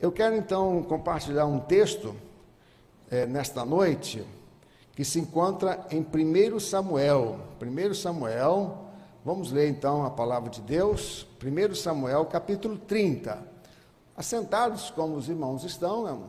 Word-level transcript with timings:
Eu 0.00 0.10
quero 0.10 0.34
então 0.34 0.82
compartilhar 0.84 1.44
um 1.44 1.60
texto 1.60 2.16
é, 3.10 3.26
nesta 3.26 3.66
noite 3.66 4.26
que 4.96 5.04
se 5.04 5.20
encontra 5.20 5.86
em 5.90 6.00
1 6.00 6.58
Samuel. 6.58 7.38
1 7.60 7.92
Samuel, 7.92 8.86
vamos 9.22 9.52
ler 9.52 9.68
então 9.68 10.06
a 10.06 10.08
palavra 10.08 10.48
de 10.48 10.62
Deus. 10.62 11.26
1 11.44 11.74
Samuel, 11.74 12.24
capítulo 12.24 12.78
30. 12.78 13.46
Assentados 14.16 14.90
como 14.90 15.16
os 15.16 15.28
irmãos 15.28 15.64
estão, 15.64 16.08
é 16.08 16.12
um 16.14 16.28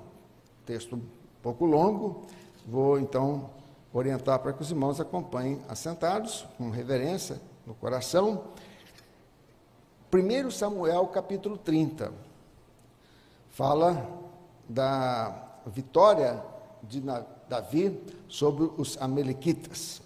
texto 0.66 0.98
um 0.98 1.04
pouco 1.42 1.64
longo. 1.66 2.28
Vou 2.68 3.00
então 3.00 3.52
orientar 3.94 4.40
para 4.40 4.52
que 4.52 4.62
os 4.62 4.70
irmãos 4.70 5.00
acompanhem 5.00 5.62
assentados, 5.70 6.46
com 6.58 6.70
reverência 6.70 7.40
no 7.66 7.74
coração. 7.74 8.48
1 10.14 10.52
Samuel 10.52 11.08
capítulo 11.08 11.58
30 11.58 12.31
fala 13.52 14.08
da 14.68 15.60
vitória 15.68 16.42
de 16.82 17.04
Davi 17.48 18.02
sobre 18.28 18.72
os 18.78 18.98
Amalequitas. 19.00 20.02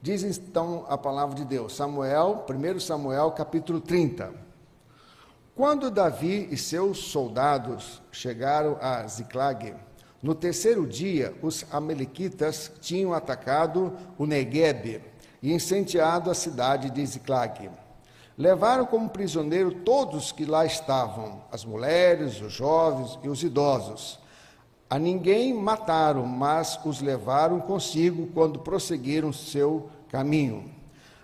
Diz 0.00 0.24
então 0.24 0.84
a 0.88 0.98
palavra 0.98 1.36
de 1.36 1.44
Deus, 1.44 1.74
Samuel, 1.74 2.44
1 2.48 2.80
Samuel 2.80 3.30
capítulo 3.30 3.80
30. 3.80 4.32
Quando 5.54 5.90
Davi 5.90 6.48
e 6.50 6.56
seus 6.56 6.98
soldados 6.98 8.02
chegaram 8.10 8.76
a 8.80 9.06
Ziclag, 9.06 9.74
no 10.20 10.34
terceiro 10.34 10.86
dia, 10.86 11.34
os 11.42 11.64
Amalequitas 11.70 12.72
tinham 12.80 13.12
atacado 13.12 13.92
o 14.18 14.26
Negueb 14.26 15.00
e 15.40 15.52
incendiado 15.52 16.30
a 16.30 16.34
cidade 16.34 16.90
de 16.90 17.04
Ziclag. 17.06 17.70
Levaram 18.42 18.84
como 18.84 19.08
prisioneiro 19.08 19.70
todos 19.70 20.32
que 20.32 20.44
lá 20.44 20.66
estavam, 20.66 21.44
as 21.52 21.64
mulheres, 21.64 22.40
os 22.40 22.52
jovens 22.52 23.16
e 23.22 23.28
os 23.28 23.40
idosos. 23.44 24.18
A 24.90 24.98
ninguém 24.98 25.54
mataram, 25.54 26.26
mas 26.26 26.76
os 26.84 27.00
levaram 27.00 27.60
consigo 27.60 28.26
quando 28.34 28.58
prosseguiram 28.58 29.32
seu 29.32 29.88
caminho. 30.08 30.68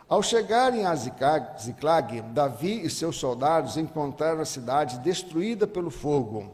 Ao 0.09 0.23
chegarem 0.23 0.87
a 0.87 0.95
Ziclag, 0.95 2.23
Davi 2.33 2.83
e 2.85 2.89
seus 2.89 3.17
soldados 3.17 3.77
encontraram 3.77 4.41
a 4.41 4.45
cidade 4.45 5.01
destruída 5.01 5.67
pelo 5.67 5.91
fogo 5.91 6.53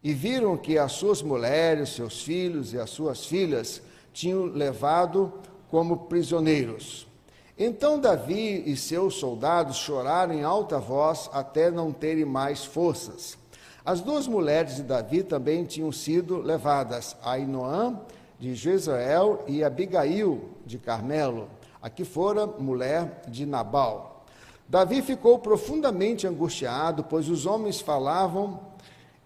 e 0.00 0.14
viram 0.14 0.56
que 0.56 0.78
as 0.78 0.92
suas 0.92 1.22
mulheres, 1.22 1.88
seus 1.88 2.22
filhos 2.22 2.72
e 2.72 2.78
as 2.78 2.90
suas 2.90 3.26
filhas 3.26 3.82
tinham 4.12 4.44
levado 4.44 5.32
como 5.68 6.06
prisioneiros. 6.06 7.12
Então 7.56 8.00
Davi 8.00 8.64
e 8.66 8.76
seus 8.76 9.14
soldados 9.14 9.76
choraram 9.76 10.34
em 10.34 10.42
alta 10.42 10.78
voz 10.78 11.30
até 11.32 11.70
não 11.70 11.92
terem 11.92 12.24
mais 12.24 12.64
forças. 12.64 13.38
As 13.84 14.00
duas 14.00 14.26
mulheres 14.26 14.76
de 14.76 14.82
Davi 14.82 15.22
também 15.22 15.64
tinham 15.64 15.92
sido 15.92 16.38
levadas, 16.38 17.16
Ainoã 17.22 18.00
de 18.40 18.54
Jezreel 18.54 19.44
e 19.46 19.62
Abigail 19.62 20.50
de 20.66 20.78
Carmelo, 20.78 21.48
a 21.80 21.88
que 21.88 22.04
fora 22.04 22.46
mulher 22.46 23.22
de 23.28 23.46
Nabal. 23.46 24.24
Davi 24.68 25.00
ficou 25.00 25.38
profundamente 25.38 26.26
angustiado, 26.26 27.04
pois 27.04 27.28
os 27.28 27.46
homens 27.46 27.80
falavam 27.80 28.58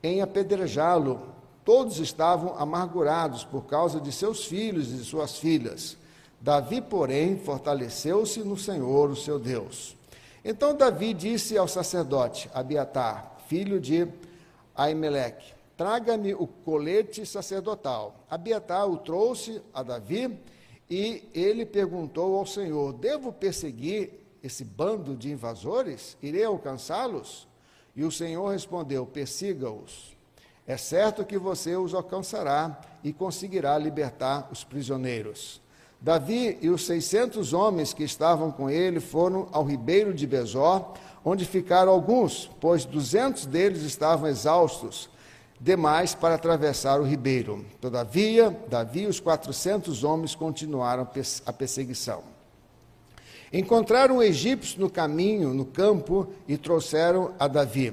em 0.02 0.20
apedrejá-lo. 0.20 1.20
Todos 1.64 1.98
estavam 1.98 2.54
amargurados 2.58 3.44
por 3.44 3.64
causa 3.64 4.00
de 4.00 4.12
seus 4.12 4.44
filhos 4.44 4.90
e 4.90 5.04
suas 5.04 5.38
filhas. 5.38 5.97
Davi, 6.40 6.80
porém, 6.80 7.36
fortaleceu-se 7.36 8.40
no 8.40 8.56
Senhor, 8.56 9.10
o 9.10 9.16
seu 9.16 9.38
Deus. 9.38 9.96
Então 10.44 10.76
Davi 10.76 11.12
disse 11.12 11.58
ao 11.58 11.66
sacerdote 11.66 12.48
Abiatar, 12.54 13.36
filho 13.48 13.80
de 13.80 14.08
Aimeleque: 14.74 15.52
Traga-me 15.76 16.34
o 16.34 16.46
colete 16.46 17.26
sacerdotal. 17.26 18.24
Abiatar 18.30 18.88
o 18.88 18.98
trouxe 18.98 19.60
a 19.74 19.82
Davi 19.82 20.38
e 20.88 21.28
ele 21.34 21.66
perguntou 21.66 22.38
ao 22.38 22.46
Senhor: 22.46 22.92
Devo 22.92 23.32
perseguir 23.32 24.10
esse 24.42 24.64
bando 24.64 25.16
de 25.16 25.30
invasores? 25.30 26.16
Irei 26.22 26.44
alcançá-los? 26.44 27.48
E 27.94 28.04
o 28.04 28.12
Senhor 28.12 28.48
respondeu: 28.48 29.04
Persiga-os. 29.04 30.16
É 30.66 30.76
certo 30.76 31.24
que 31.24 31.38
você 31.38 31.76
os 31.76 31.94
alcançará 31.94 32.80
e 33.02 33.12
conseguirá 33.12 33.76
libertar 33.76 34.48
os 34.52 34.62
prisioneiros. 34.62 35.60
Davi 36.00 36.56
e 36.62 36.70
os 36.70 36.86
seiscentos 36.86 37.52
homens 37.52 37.92
que 37.92 38.04
estavam 38.04 38.52
com 38.52 38.70
ele 38.70 39.00
foram 39.00 39.48
ao 39.50 39.64
ribeiro 39.64 40.14
de 40.14 40.26
Bezor, 40.26 40.92
onde 41.24 41.44
ficaram 41.44 41.90
alguns, 41.90 42.48
pois 42.60 42.84
duzentos 42.84 43.44
deles 43.44 43.82
estavam 43.82 44.28
exaustos 44.28 45.10
demais 45.60 46.14
para 46.14 46.36
atravessar 46.36 47.00
o 47.00 47.04
ribeiro. 47.04 47.64
Todavia, 47.80 48.56
Davi 48.68 49.02
e 49.02 49.06
os 49.06 49.20
quatrocentos 49.20 50.04
homens 50.04 50.36
continuaram 50.36 51.06
a 51.44 51.52
perseguição. 51.52 52.22
Encontraram 53.52 54.22
egípcios 54.22 54.76
no 54.76 54.88
caminho, 54.90 55.52
no 55.54 55.64
campo, 55.64 56.28
e 56.46 56.56
trouxeram 56.56 57.32
a 57.38 57.48
Davi. 57.48 57.92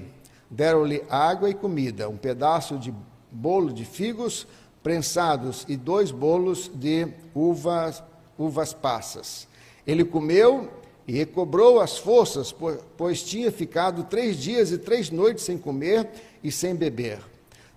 Deram-lhe 0.49 1.03
água 1.09 1.49
e 1.49 1.53
comida, 1.53 2.07
um 2.07 2.17
pedaço 2.17 2.77
de 2.77 2.93
bolo 3.31 3.73
de 3.73 3.83
figos, 3.83 4.45
prensados 4.85 5.65
e 5.67 5.75
dois 5.75 6.11
bolos 6.11 6.69
de 6.71 7.07
uvas, 7.33 8.03
uvas 8.37 8.71
passas. 8.71 9.47
Ele 9.87 10.05
comeu 10.05 10.69
e 11.07 11.13
recobrou 11.13 11.79
as 11.81 11.97
forças, 11.97 12.53
pois 12.95 13.23
tinha 13.23 13.51
ficado 13.51 14.03
três 14.03 14.37
dias 14.37 14.71
e 14.71 14.77
três 14.77 15.09
noites 15.09 15.43
sem 15.43 15.57
comer 15.57 16.07
e 16.43 16.51
sem 16.51 16.75
beber. 16.75 17.17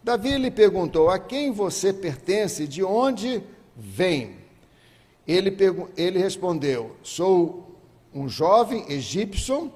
Davi 0.05 0.37
lhe 0.37 0.51
perguntou: 0.51 1.09
A 1.09 1.19
quem 1.19 1.51
você 1.51 1.95
pertence? 1.95 2.67
De 2.67 2.85
onde 2.85 3.43
vem? 3.75 4.37
Ele, 5.27 5.57
ele 5.97 6.19
respondeu: 6.19 6.95
Sou 7.03 7.75
um 8.15 8.29
jovem 8.29 8.85
egípcio, 8.93 9.73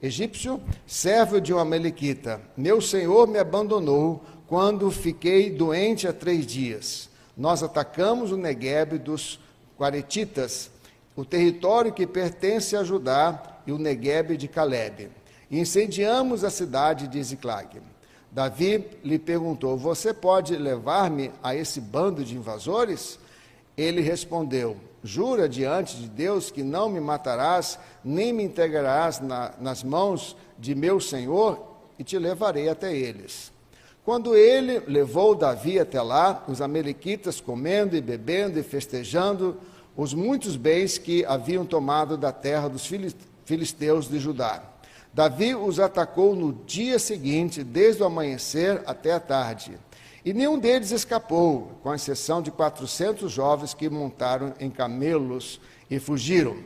egípcio, 0.00 0.60
servo 0.86 1.40
de 1.40 1.52
uma 1.52 1.64
melequita. 1.64 2.40
Meu 2.56 2.80
senhor 2.80 3.26
me 3.26 3.40
abandonou 3.40 4.22
quando 4.48 4.90
fiquei 4.90 5.50
doente 5.50 6.08
há 6.08 6.12
três 6.12 6.46
dias. 6.46 7.08
Nós 7.36 7.62
atacamos 7.62 8.32
o 8.32 8.36
Negueb 8.36 8.98
dos 8.98 9.38
Quaretitas, 9.76 10.70
o 11.14 11.24
território 11.24 11.92
que 11.92 12.06
pertence 12.06 12.74
a 12.74 12.82
Judá, 12.82 13.58
e 13.66 13.72
o 13.72 13.78
Negueb 13.78 14.36
de 14.38 14.48
Caleb. 14.48 15.10
E 15.50 15.60
incendiamos 15.60 16.42
a 16.42 16.48
cidade 16.48 17.06
de 17.06 17.22
Ziclag. 17.22 17.82
Davi 18.32 18.86
lhe 19.04 19.18
perguntou: 19.18 19.76
Você 19.76 20.14
pode 20.14 20.56
levar-me 20.56 21.30
a 21.42 21.54
esse 21.54 21.80
bando 21.80 22.24
de 22.24 22.34
invasores? 22.34 23.18
Ele 23.76 24.00
respondeu: 24.00 24.76
Jura 25.04 25.46
diante 25.46 25.96
de 25.96 26.08
Deus 26.08 26.50
que 26.50 26.62
não 26.62 26.88
me 26.88 27.00
matarás, 27.00 27.78
nem 28.02 28.32
me 28.32 28.42
entregarás 28.42 29.20
na, 29.20 29.52
nas 29.60 29.82
mãos 29.82 30.34
de 30.58 30.74
meu 30.74 30.98
senhor, 30.98 31.76
e 31.98 32.04
te 32.04 32.18
levarei 32.18 32.70
até 32.70 32.94
eles. 32.96 33.52
Quando 34.08 34.34
ele 34.34 34.80
levou 34.86 35.34
Davi 35.34 35.78
até 35.78 36.00
lá, 36.00 36.42
os 36.48 36.62
amalequitas 36.62 37.42
comendo 37.42 37.94
e 37.94 38.00
bebendo 38.00 38.58
e 38.58 38.62
festejando 38.62 39.58
os 39.94 40.14
muitos 40.14 40.56
bens 40.56 40.96
que 40.96 41.26
haviam 41.26 41.66
tomado 41.66 42.16
da 42.16 42.32
terra 42.32 42.68
dos 42.68 42.90
filisteus 43.44 44.08
de 44.08 44.18
Judá. 44.18 44.62
Davi 45.12 45.54
os 45.54 45.78
atacou 45.78 46.34
no 46.34 46.54
dia 46.54 46.98
seguinte, 46.98 47.62
desde 47.62 48.02
o 48.02 48.06
amanhecer 48.06 48.82
até 48.86 49.12
a 49.12 49.20
tarde. 49.20 49.78
E 50.24 50.32
nenhum 50.32 50.58
deles 50.58 50.90
escapou, 50.90 51.78
com 51.82 51.94
exceção 51.94 52.40
de 52.40 52.50
quatrocentos 52.50 53.30
jovens 53.30 53.74
que 53.74 53.90
montaram 53.90 54.54
em 54.58 54.70
camelos 54.70 55.60
e 55.90 55.98
fugiram. 55.98 56.56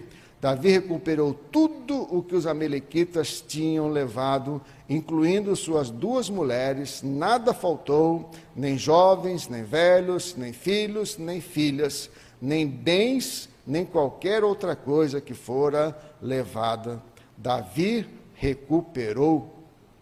Davi 0.42 0.72
recuperou 0.72 1.32
tudo 1.32 2.02
o 2.12 2.20
que 2.20 2.34
os 2.34 2.48
amalequitas 2.48 3.40
tinham 3.40 3.88
levado, 3.88 4.60
incluindo 4.88 5.54
suas 5.54 5.88
duas 5.88 6.28
mulheres, 6.28 7.00
nada 7.00 7.54
faltou, 7.54 8.28
nem 8.52 8.76
jovens, 8.76 9.46
nem 9.46 9.62
velhos, 9.62 10.34
nem 10.34 10.52
filhos, 10.52 11.16
nem 11.16 11.40
filhas, 11.40 12.10
nem 12.40 12.66
bens, 12.66 13.48
nem 13.64 13.84
qualquer 13.84 14.42
outra 14.42 14.74
coisa 14.74 15.20
que 15.20 15.32
fora 15.32 15.96
levada. 16.20 17.00
Davi 17.36 18.04
recuperou 18.34 19.48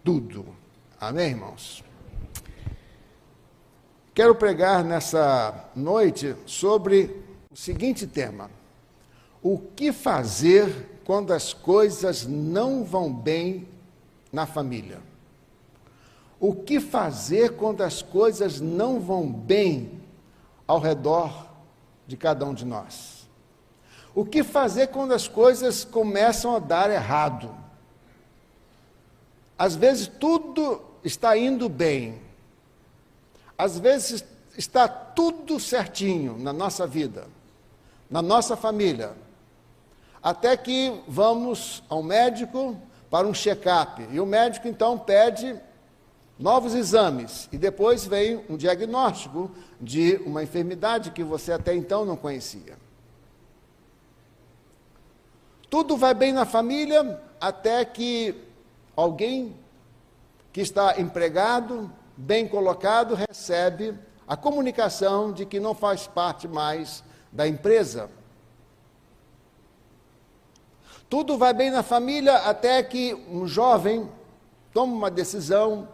tudo. 0.03 0.47
Amém, 0.99 1.33
irmãos? 1.33 1.85
Quero 4.15 4.35
pregar 4.35 4.83
nessa 4.83 5.69
noite 5.77 6.35
sobre 6.47 7.15
o 7.53 7.55
seguinte 7.55 8.07
tema 8.07 8.59
o 9.43 9.59
que 9.59 9.93
fazer 9.93 11.01
quando 11.05 11.33
as 11.33 11.53
coisas 11.53 12.27
não 12.27 12.85
vão 12.85 13.13
bem 13.13 13.67
na 14.33 14.47
família? 14.47 15.01
O 16.39 16.55
que 16.55 16.81
fazer 16.81 17.57
quando 17.57 17.83
as 17.83 18.03
coisas 18.03 18.61
não 18.61 19.01
vão 19.01 19.31
bem 19.31 20.01
ao 20.67 20.79
redor 20.79 21.49
de 22.07 22.17
cada 22.17 22.45
um 22.45 22.55
de 22.55 22.65
nós? 22.65 23.29
O 24.15 24.25
que 24.25 24.43
fazer 24.43 24.89
quando 24.89 25.13
as 25.13 25.29
coisas 25.29 25.85
começam 25.85 26.55
a 26.55 26.59
dar 26.59 26.91
errado? 26.91 27.55
Às 29.59 29.75
vezes 29.77 30.07
tudo 30.07 30.83
está 31.05 31.37
indo 31.37 31.69
bem, 31.69 32.21
às 33.57 33.79
vezes 33.79 34.25
está 34.57 34.89
tudo 34.89 35.61
certinho 35.61 36.37
na 36.39 36.53
nossa 36.53 36.87
vida, 36.87 37.27
na 38.11 38.23
nossa 38.23 38.57
família, 38.57 39.15
até 40.23 40.57
que 40.57 41.01
vamos 41.09 41.83
ao 41.89 42.03
médico 42.03 42.77
para 43.11 43.27
um 43.27 43.35
check-up. 43.35 44.07
E 44.11 44.21
o 44.21 44.27
médico 44.27 44.69
então 44.69 44.99
pede 44.99 45.59
novos 46.39 46.75
exames 46.75 47.49
e 47.53 47.59
depois 47.59 48.07
vem 48.07 48.43
um 48.49 48.57
diagnóstico 48.57 49.51
de 49.81 50.21
uma 50.25 50.43
enfermidade 50.43 51.11
que 51.11 51.23
você 51.23 51.53
até 51.53 51.75
então 51.75 52.05
não 52.05 52.17
conhecia. 52.17 52.79
Tudo 55.69 55.97
vai 55.97 56.15
bem 56.15 56.33
na 56.33 56.45
família 56.45 57.21
até 57.41 57.85
que 57.85 58.35
alguém 58.97 59.55
que 60.53 60.61
está 60.61 61.01
empregado, 61.01 61.91
bem 62.17 62.49
colocado, 62.49 63.15
recebe 63.15 63.95
a 64.27 64.37
comunicação 64.37 65.33
de 65.33 65.47
que 65.47 65.61
não 65.61 65.75
faz 65.75 66.07
parte 66.07 66.49
mais 66.49 67.05
da 67.31 67.47
empresa. 67.47 68.11
Tudo 71.11 71.37
vai 71.37 71.53
bem 71.53 71.73
na 71.73 71.83
família 71.83 72.37
até 72.37 72.81
que 72.85 73.15
um 73.29 73.45
jovem 73.45 74.09
toma 74.73 74.95
uma 74.95 75.11
decisão, 75.11 75.89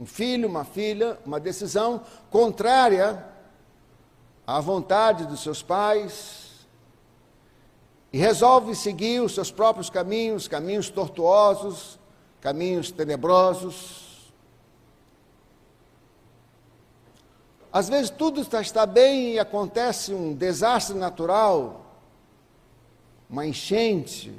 um 0.00 0.06
filho, 0.06 0.48
uma 0.48 0.64
filha, 0.64 1.18
uma 1.26 1.38
decisão 1.38 2.00
contrária 2.30 3.22
à 4.46 4.58
vontade 4.60 5.26
dos 5.26 5.42
seus 5.42 5.62
pais 5.62 6.66
e 8.10 8.16
resolve 8.16 8.74
seguir 8.74 9.20
os 9.20 9.34
seus 9.34 9.50
próprios 9.50 9.90
caminhos, 9.90 10.48
caminhos 10.48 10.88
tortuosos, 10.88 11.98
caminhos 12.40 12.90
tenebrosos. 12.90 14.32
Às 17.70 17.90
vezes 17.90 18.08
tudo 18.08 18.40
está 18.40 18.86
bem 18.86 19.34
e 19.34 19.38
acontece 19.38 20.14
um 20.14 20.32
desastre 20.32 20.96
natural, 20.96 21.84
uma 23.28 23.46
enchente, 23.46 24.32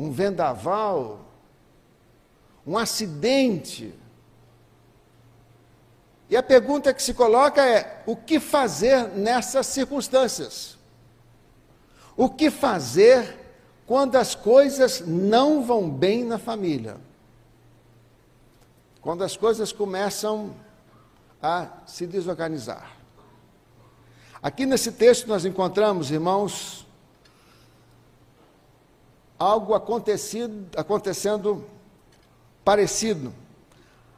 um 0.00 0.10
vendaval, 0.10 1.20
um 2.66 2.78
acidente. 2.78 3.94
E 6.30 6.36
a 6.36 6.42
pergunta 6.42 6.94
que 6.94 7.02
se 7.02 7.12
coloca 7.12 7.62
é: 7.62 8.02
o 8.06 8.16
que 8.16 8.40
fazer 8.40 9.08
nessas 9.08 9.66
circunstâncias? 9.66 10.78
O 12.16 12.30
que 12.30 12.50
fazer 12.50 13.38
quando 13.86 14.16
as 14.16 14.34
coisas 14.34 15.02
não 15.06 15.62
vão 15.62 15.90
bem 15.90 16.24
na 16.24 16.38
família? 16.38 16.96
Quando 19.02 19.22
as 19.22 19.36
coisas 19.36 19.72
começam 19.72 20.54
a 21.42 21.68
se 21.86 22.06
desorganizar. 22.06 22.96
Aqui 24.42 24.64
nesse 24.64 24.92
texto 24.92 25.26
nós 25.26 25.44
encontramos, 25.44 26.10
irmãos, 26.10 26.79
algo 29.40 29.72
acontecido, 29.74 30.68
acontecendo 30.76 31.64
parecido. 32.62 33.32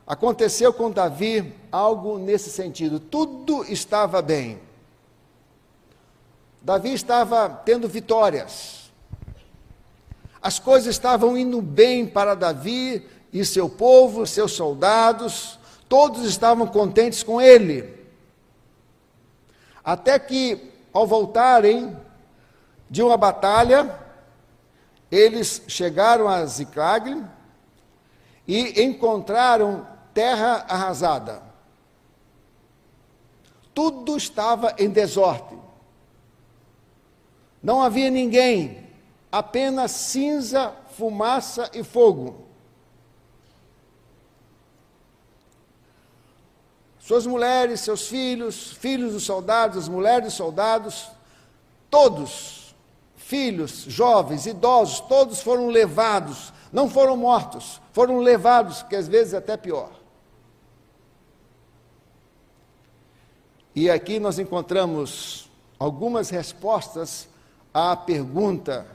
Aconteceu 0.04 0.72
com 0.72 0.90
Davi 0.90 1.54
algo 1.70 2.18
nesse 2.18 2.50
sentido. 2.50 2.98
Tudo 2.98 3.64
estava 3.72 4.20
bem. 4.20 4.60
Davi 6.60 6.92
estava 6.92 7.48
tendo 7.48 7.88
vitórias. 7.88 8.90
As 10.42 10.58
coisas 10.58 10.88
estavam 10.88 11.38
indo 11.38 11.62
bem 11.62 12.04
para 12.04 12.34
Davi 12.34 13.08
e 13.32 13.44
seu 13.44 13.68
povo, 13.68 14.26
seus 14.26 14.52
soldados, 14.52 15.56
todos 15.88 16.24
estavam 16.24 16.66
contentes 16.66 17.22
com 17.22 17.40
ele. 17.40 18.02
Até 19.84 20.18
que, 20.18 20.72
ao 20.92 21.06
voltarem 21.06 21.96
de 22.90 23.02
uma 23.02 23.16
batalha, 23.16 24.01
eles 25.12 25.62
chegaram 25.68 26.26
a 26.26 26.42
Ziclagle 26.46 27.22
e 28.48 28.82
encontraram 28.82 29.86
terra 30.14 30.64
arrasada. 30.66 31.42
Tudo 33.74 34.16
estava 34.16 34.74
em 34.78 34.88
desordem. 34.88 35.60
Não 37.62 37.82
havia 37.82 38.10
ninguém, 38.10 38.88
apenas 39.30 39.90
cinza, 39.90 40.74
fumaça 40.96 41.70
e 41.74 41.84
fogo. 41.84 42.46
Suas 46.98 47.26
mulheres, 47.26 47.80
seus 47.80 48.08
filhos, 48.08 48.72
filhos 48.72 49.12
dos 49.12 49.24
soldados, 49.24 49.76
as 49.76 49.88
mulheres 49.88 50.24
dos 50.24 50.34
soldados, 50.34 51.10
todos 51.90 52.61
filhos, 53.32 53.86
jovens, 53.88 54.44
idosos, 54.44 55.00
todos 55.00 55.40
foram 55.40 55.68
levados, 55.68 56.52
não 56.70 56.86
foram 56.86 57.16
mortos, 57.16 57.80
foram 57.90 58.18
levados, 58.18 58.82
que 58.82 58.94
às 58.94 59.08
vezes 59.08 59.32
é 59.32 59.38
até 59.38 59.56
pior. 59.56 59.90
E 63.74 63.88
aqui 63.88 64.20
nós 64.20 64.38
encontramos 64.38 65.48
algumas 65.78 66.28
respostas 66.28 67.26
à 67.72 67.96
pergunta 67.96 68.86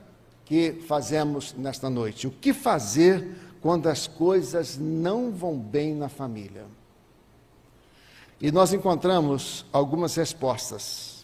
que 0.45 0.83
fazemos 0.87 1.55
nesta 1.57 1.89
noite: 1.89 2.27
o 2.27 2.31
que 2.31 2.53
fazer 2.53 3.27
quando 3.59 3.87
as 3.87 4.05
coisas 4.05 4.77
não 4.77 5.31
vão 5.31 5.57
bem 5.57 5.95
na 5.95 6.09
família? 6.09 6.65
E 8.39 8.51
nós 8.51 8.71
encontramos 8.71 9.65
algumas 9.73 10.15
respostas. 10.15 11.16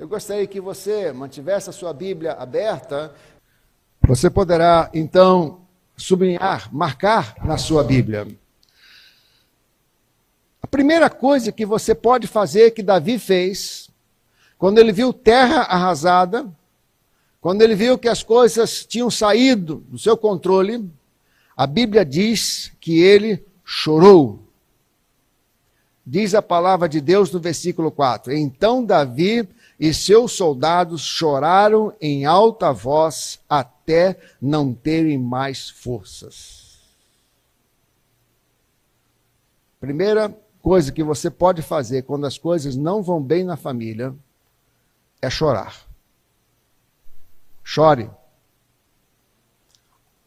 Eu 0.00 0.08
gostaria 0.08 0.46
que 0.46 0.62
você 0.62 1.12
mantivesse 1.12 1.68
a 1.68 1.74
sua 1.74 1.92
Bíblia 1.92 2.32
aberta. 2.32 3.14
Você 4.08 4.30
poderá, 4.30 4.88
então, 4.94 5.60
sublinhar, 5.94 6.74
marcar 6.74 7.34
na 7.44 7.58
sua 7.58 7.84
Bíblia. 7.84 8.26
A 10.62 10.66
primeira 10.66 11.10
coisa 11.10 11.52
que 11.52 11.66
você 11.66 11.94
pode 11.94 12.26
fazer, 12.26 12.70
que 12.70 12.82
Davi 12.82 13.18
fez, 13.18 13.90
quando 14.56 14.78
ele 14.78 14.90
viu 14.90 15.12
terra 15.12 15.64
arrasada, 15.64 16.50
quando 17.38 17.60
ele 17.60 17.74
viu 17.74 17.98
que 17.98 18.08
as 18.08 18.22
coisas 18.22 18.86
tinham 18.86 19.10
saído 19.10 19.84
do 19.86 19.98
seu 19.98 20.16
controle, 20.16 20.90
a 21.54 21.66
Bíblia 21.66 22.06
diz 22.06 22.72
que 22.80 23.02
ele 23.02 23.44
chorou. 23.62 24.42
Diz 26.06 26.34
a 26.34 26.40
palavra 26.40 26.88
de 26.88 27.02
Deus 27.02 27.30
no 27.30 27.38
versículo 27.38 27.90
4. 27.90 28.32
Então 28.32 28.82
Davi 28.82 29.46
e 29.80 29.94
seus 29.94 30.32
soldados 30.32 31.00
choraram 31.00 31.96
em 31.98 32.26
alta 32.26 32.70
voz 32.70 33.40
até 33.48 34.20
não 34.38 34.74
terem 34.74 35.16
mais 35.16 35.70
forças. 35.70 36.78
Primeira 39.80 40.28
coisa 40.60 40.92
que 40.92 41.02
você 41.02 41.30
pode 41.30 41.62
fazer 41.62 42.02
quando 42.02 42.26
as 42.26 42.36
coisas 42.36 42.76
não 42.76 43.02
vão 43.02 43.22
bem 43.22 43.42
na 43.42 43.56
família 43.56 44.14
é 45.22 45.30
chorar. 45.30 45.86
Chore. 47.64 48.10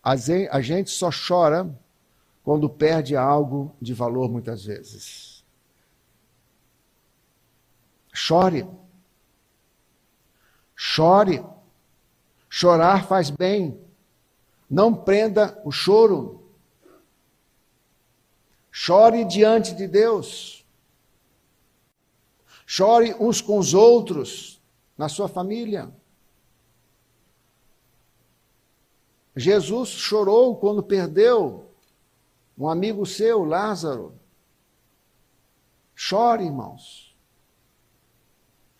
A 0.01 0.15
gente 0.61 0.89
só 0.89 1.11
chora 1.11 1.79
quando 2.43 2.67
perde 2.67 3.15
algo 3.15 3.71
de 3.79 3.93
valor 3.93 4.31
muitas 4.31 4.65
vezes. 4.65 5.45
Chore. 8.11 8.67
Chore. 10.85 11.41
Chorar 12.49 13.07
faz 13.07 13.29
bem. 13.29 13.79
Não 14.69 14.93
prenda 14.93 15.57
o 15.63 15.71
choro. 15.71 16.43
Chore 18.69 19.23
diante 19.23 19.73
de 19.73 19.87
Deus. 19.87 20.65
Chore 22.65 23.13
uns 23.17 23.39
com 23.39 23.57
os 23.57 23.73
outros 23.73 24.61
na 24.97 25.07
sua 25.07 25.29
família. 25.29 25.89
Jesus 29.37 29.87
chorou 29.87 30.57
quando 30.57 30.83
perdeu 30.83 31.71
um 32.57 32.67
amigo 32.67 33.05
seu, 33.05 33.45
Lázaro. 33.45 34.13
Chore, 35.95 36.43
irmãos. 36.43 37.02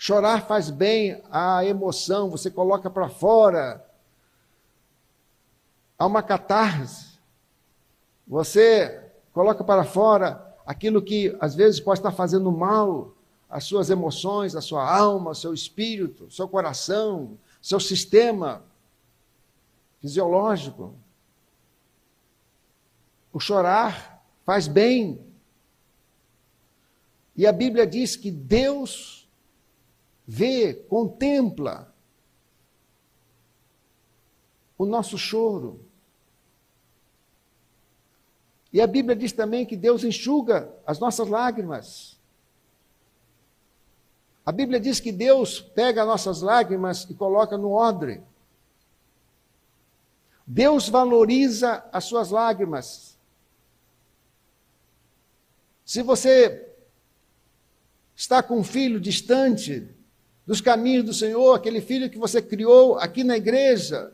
Chorar 0.06 0.46
faz 0.46 0.70
bem 0.70 1.24
à 1.32 1.64
emoção, 1.64 2.30
você 2.30 2.52
coloca 2.52 2.90
para 2.90 3.08
fora. 3.08 3.90
Há 5.98 6.06
uma 6.06 6.22
catarse. 6.22 7.18
Você 8.28 9.02
coloca 9.32 9.64
para 9.64 9.86
fora 9.86 10.58
aquilo 10.66 11.02
que 11.02 11.34
às 11.40 11.56
vezes 11.56 11.80
pode 11.80 12.00
estar 12.00 12.12
fazendo 12.12 12.52
mal 12.52 13.16
às 13.50 13.64
suas 13.64 13.90
emoções, 13.90 14.58
à 14.58 14.62
sua 14.62 14.94
alma, 14.94 15.34
seu 15.34 15.54
espírito, 15.54 16.30
seu 16.30 16.50
coração, 16.50 17.38
seu 17.62 17.80
sistema 17.80 18.62
fisiológico. 20.02 20.94
O 23.32 23.40
chorar 23.40 24.22
faz 24.44 24.68
bem. 24.68 25.26
E 27.38 27.48
a 27.48 27.54
Bíblia 27.54 27.88
diz 27.88 28.18
que 28.18 28.30
Deus 28.30 29.23
vê, 30.28 30.74
contempla 30.74 31.94
o 34.78 34.86
nosso 34.86 35.18
choro. 35.18 35.80
E 38.72 38.82
a 38.82 38.88
Bíblia 38.88 39.16
diz 39.16 39.32
também 39.32 39.66
que 39.66 39.78
Deus 39.78 40.04
enxuga 40.04 40.74
as 40.86 41.00
nossas 41.00 41.28
lágrimas. 41.28 42.18
A 44.46 44.52
Bíblia 44.52 44.80
diz 44.80 45.00
que 45.00 45.12
Deus 45.12 45.62
pega 45.62 46.04
nossas 46.04 46.42
lágrimas 46.42 47.04
e 47.10 47.14
coloca 47.14 47.58
no 47.58 47.72
odre. 47.72 48.22
Deus 50.46 50.90
valoriza 50.90 51.88
as 51.92 52.04
suas 52.06 52.30
lágrimas. 52.30 53.18
Se 55.86 56.02
você 56.02 56.70
está 58.16 58.44
com 58.44 58.60
um 58.60 58.64
filho 58.64 59.00
distante 59.00 59.88
dos 60.46 60.62
caminhos 60.62 61.06
do 61.06 61.14
Senhor, 61.14 61.54
aquele 61.54 61.82
filho 61.82 62.10
que 62.10 62.18
você 62.18 62.42
criou 62.42 62.98
aqui 62.98 63.24
na 63.24 63.38
igreja, 63.38 64.14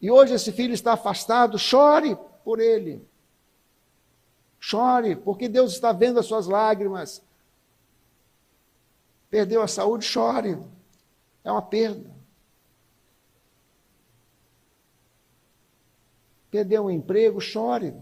e 0.00 0.10
hoje 0.10 0.34
esse 0.34 0.52
filho 0.52 0.74
está 0.74 0.92
afastado, 0.92 1.58
chore 1.58 2.16
por 2.44 2.60
ele. 2.60 3.06
Chore, 4.58 5.16
porque 5.16 5.48
Deus 5.48 5.72
está 5.72 5.92
vendo 5.92 6.18
as 6.18 6.26
suas 6.26 6.46
lágrimas. 6.46 7.22
Perdeu 9.30 9.62
a 9.62 9.68
saúde, 9.68 10.04
chore. 10.04 10.58
É 11.44 11.50
uma 11.50 11.62
perda. 11.62 12.10
Perdeu 16.50 16.84
um 16.84 16.90
emprego, 16.90 17.40
chore. 17.40 17.94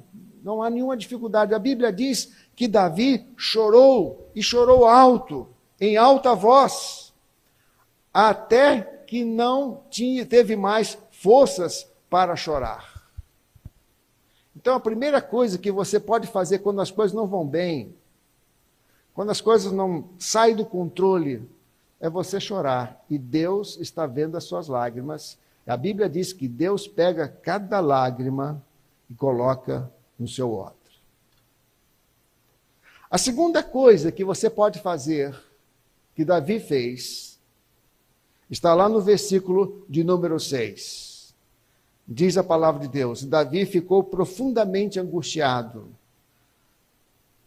Não 0.42 0.62
há 0.62 0.70
nenhuma 0.70 0.96
dificuldade. 0.96 1.54
A 1.54 1.58
Bíblia 1.58 1.92
diz 1.92 2.32
que 2.54 2.68
Davi 2.68 3.26
chorou 3.36 4.30
e 4.34 4.42
chorou 4.42 4.86
alto, 4.86 5.48
em 5.80 5.96
alta 5.96 6.34
voz, 6.34 7.03
até 8.14 8.80
que 8.80 9.24
não 9.24 9.82
tinha, 9.90 10.24
teve 10.24 10.54
mais 10.54 10.96
forças 11.10 11.90
para 12.08 12.36
chorar. 12.36 13.10
Então, 14.54 14.76
a 14.76 14.80
primeira 14.80 15.20
coisa 15.20 15.58
que 15.58 15.72
você 15.72 15.98
pode 15.98 16.28
fazer 16.28 16.60
quando 16.60 16.80
as 16.80 16.92
coisas 16.92 17.12
não 17.12 17.26
vão 17.26 17.44
bem, 17.44 17.92
quando 19.12 19.30
as 19.30 19.40
coisas 19.40 19.72
não 19.72 20.08
saem 20.16 20.54
do 20.54 20.64
controle, 20.64 21.48
é 22.00 22.08
você 22.08 22.38
chorar. 22.38 23.04
E 23.10 23.18
Deus 23.18 23.76
está 23.80 24.06
vendo 24.06 24.36
as 24.36 24.44
suas 24.44 24.68
lágrimas. 24.68 25.36
A 25.66 25.76
Bíblia 25.76 26.08
diz 26.08 26.32
que 26.32 26.46
Deus 26.46 26.86
pega 26.86 27.26
cada 27.26 27.80
lágrima 27.80 28.62
e 29.10 29.14
coloca 29.14 29.90
no 30.18 30.28
seu 30.28 30.52
odre. 30.52 30.76
A 33.10 33.18
segunda 33.18 33.62
coisa 33.62 34.12
que 34.12 34.24
você 34.24 34.48
pode 34.48 34.80
fazer, 34.80 35.36
que 36.14 36.24
Davi 36.24 36.60
fez, 36.60 37.33
está 38.50 38.74
lá 38.74 38.88
no 38.88 39.00
versículo 39.00 39.84
de 39.88 40.04
número 40.04 40.38
6. 40.38 41.34
Diz 42.06 42.36
a 42.36 42.44
palavra 42.44 42.82
de 42.82 42.88
Deus: 42.88 43.24
Davi 43.24 43.64
ficou 43.64 44.04
profundamente 44.04 45.00
angustiado. 45.00 45.88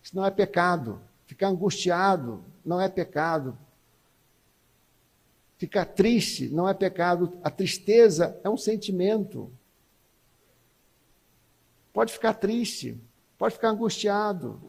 Isso 0.01 0.15
não 0.15 0.25
é 0.25 0.31
pecado. 0.31 0.99
Ficar 1.25 1.49
angustiado 1.49 2.43
não 2.65 2.81
é 2.81 2.89
pecado. 2.89 3.57
Ficar 5.57 5.85
triste 5.85 6.49
não 6.49 6.67
é 6.67 6.73
pecado. 6.73 7.37
A 7.43 7.49
tristeza 7.49 8.39
é 8.43 8.49
um 8.49 8.57
sentimento. 8.57 9.51
Pode 11.93 12.13
ficar 12.13 12.33
triste, 12.35 12.95
pode 13.37 13.55
ficar 13.55 13.69
angustiado. 13.69 14.61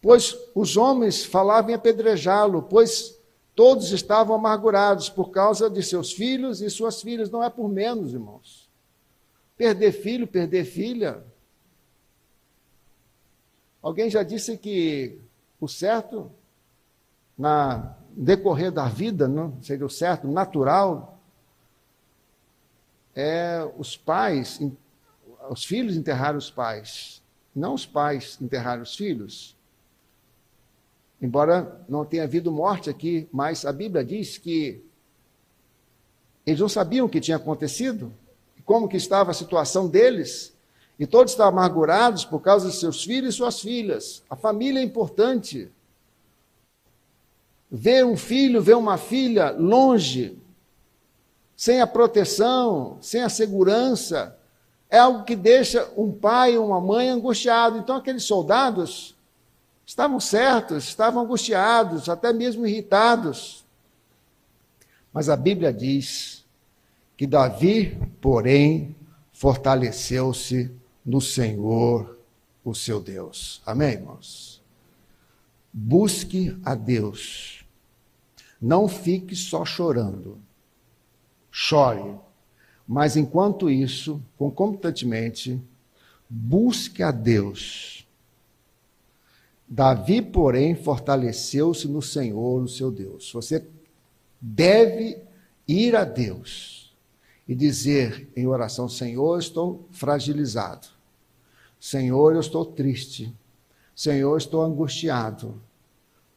Pois 0.00 0.34
os 0.54 0.76
homens 0.76 1.24
falavam 1.24 1.70
em 1.70 1.74
apedrejá-lo, 1.74 2.62
pois 2.62 3.17
todos 3.58 3.90
estavam 3.90 4.36
amargurados 4.36 5.08
por 5.08 5.32
causa 5.32 5.68
de 5.68 5.82
seus 5.82 6.12
filhos 6.12 6.62
e 6.62 6.70
suas 6.70 7.02
filhas. 7.02 7.28
Não 7.28 7.42
é 7.42 7.50
por 7.50 7.68
menos, 7.68 8.12
irmãos. 8.12 8.70
Perder 9.56 9.90
filho, 9.90 10.28
perder 10.28 10.64
filha, 10.64 11.24
Alguém 13.82 14.10
já 14.10 14.22
disse 14.22 14.56
que 14.58 15.18
o 15.60 15.68
certo, 15.68 16.30
na 17.36 17.96
decorrer 18.10 18.72
da 18.72 18.88
vida, 18.88 19.28
não 19.28 19.62
seria 19.62 19.86
o 19.86 19.90
certo, 19.90 20.28
natural, 20.28 21.18
é 23.14 23.68
os 23.78 23.96
pais, 23.96 24.60
os 25.48 25.64
filhos 25.64 25.96
enterrarem 25.96 26.36
os 26.36 26.50
pais, 26.50 27.22
não 27.54 27.74
os 27.74 27.86
pais 27.86 28.38
enterrarem 28.40 28.82
os 28.82 28.94
filhos. 28.94 29.56
Embora 31.20 31.84
não 31.88 32.04
tenha 32.04 32.22
havido 32.22 32.52
morte 32.52 32.88
aqui, 32.88 33.28
mas 33.32 33.64
a 33.64 33.72
Bíblia 33.72 34.04
diz 34.04 34.38
que 34.38 34.82
eles 36.46 36.60
não 36.60 36.68
sabiam 36.68 37.06
o 37.06 37.08
que 37.08 37.20
tinha 37.20 37.36
acontecido, 37.36 38.12
como 38.64 38.88
que 38.88 38.96
estava 38.96 39.30
a 39.30 39.34
situação 39.34 39.88
deles, 39.88 40.54
e 40.98 41.06
todos 41.06 41.32
estão 41.32 41.46
amargurados 41.46 42.24
por 42.24 42.40
causa 42.40 42.68
de 42.68 42.76
seus 42.76 43.02
filhos 43.04 43.34
e 43.34 43.36
suas 43.36 43.60
filhas. 43.60 44.22
A 44.28 44.36
família 44.36 44.80
é 44.80 44.82
importante. 44.82 45.70
Ver 47.70 48.04
um 48.04 48.16
filho, 48.16 48.62
ver 48.62 48.76
uma 48.76 48.96
filha 48.96 49.50
longe, 49.50 50.38
sem 51.56 51.80
a 51.80 51.86
proteção, 51.86 52.98
sem 53.00 53.22
a 53.22 53.28
segurança, 53.28 54.36
é 54.88 54.98
algo 54.98 55.24
que 55.24 55.36
deixa 55.36 55.90
um 55.96 56.10
pai 56.10 56.56
ou 56.56 56.66
uma 56.66 56.80
mãe 56.80 57.08
angustiado. 57.08 57.78
Então, 57.78 57.96
aqueles 57.96 58.24
soldados 58.24 59.14
estavam 59.88 60.20
certos, 60.20 60.84
estavam 60.84 61.24
angustiados, 61.24 62.10
até 62.10 62.30
mesmo 62.30 62.66
irritados. 62.66 63.64
Mas 65.10 65.30
a 65.30 65.36
Bíblia 65.36 65.72
diz 65.72 66.44
que 67.16 67.26
Davi, 67.26 67.98
porém, 68.20 68.94
fortaleceu-se 69.32 70.70
no 71.02 71.22
Senhor, 71.22 72.18
o 72.62 72.74
seu 72.74 73.00
Deus. 73.00 73.62
Amém, 73.64 73.92
irmãos? 73.92 74.62
Busque 75.72 76.54
a 76.62 76.74
Deus. 76.74 77.64
Não 78.60 78.88
fique 78.88 79.34
só 79.34 79.64
chorando. 79.64 80.38
Chore. 81.50 82.14
Mas 82.86 83.16
enquanto 83.16 83.70
isso, 83.70 84.22
concomitantemente, 84.36 85.58
busque 86.28 87.02
a 87.02 87.10
Deus. 87.10 87.97
Davi, 89.68 90.22
porém, 90.22 90.74
fortaleceu-se 90.74 91.86
no 91.86 92.00
Senhor, 92.00 92.62
o 92.62 92.68
seu 92.68 92.90
Deus. 92.90 93.30
Você 93.32 93.66
deve 94.40 95.22
ir 95.66 95.94
a 95.94 96.04
Deus 96.04 96.96
e 97.46 97.54
dizer 97.54 98.30
em 98.34 98.46
oração: 98.46 98.88
Senhor, 98.88 99.38
estou 99.38 99.86
fragilizado. 99.90 100.88
Senhor, 101.78 102.34
eu 102.34 102.40
estou 102.40 102.64
triste. 102.64 103.34
Senhor, 103.94 104.36
estou 104.38 104.62
angustiado. 104.62 105.60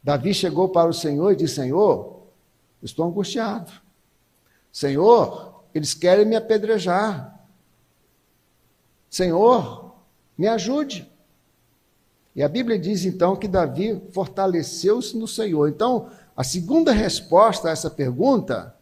Davi 0.02 0.34
chegou 0.34 0.68
para 0.68 0.90
o 0.90 0.94
Senhor 0.94 1.32
e 1.32 1.36
disse: 1.36 1.54
Senhor, 1.54 2.22
estou 2.82 3.06
angustiado. 3.06 3.72
Senhor, 4.70 5.62
eles 5.74 5.94
querem 5.94 6.26
me 6.26 6.36
apedrejar. 6.36 7.40
Senhor, 9.08 9.94
me 10.36 10.48
ajude. 10.48 11.10
E 12.34 12.42
a 12.42 12.48
Bíblia 12.48 12.78
diz 12.78 13.04
então 13.04 13.36
que 13.36 13.46
Davi 13.46 14.00
fortaleceu-se 14.12 15.16
no 15.16 15.28
Senhor. 15.28 15.68
Então, 15.68 16.08
a 16.36 16.42
segunda 16.42 16.92
resposta 16.92 17.68
a 17.68 17.70
essa 17.70 17.90
pergunta 17.90 18.74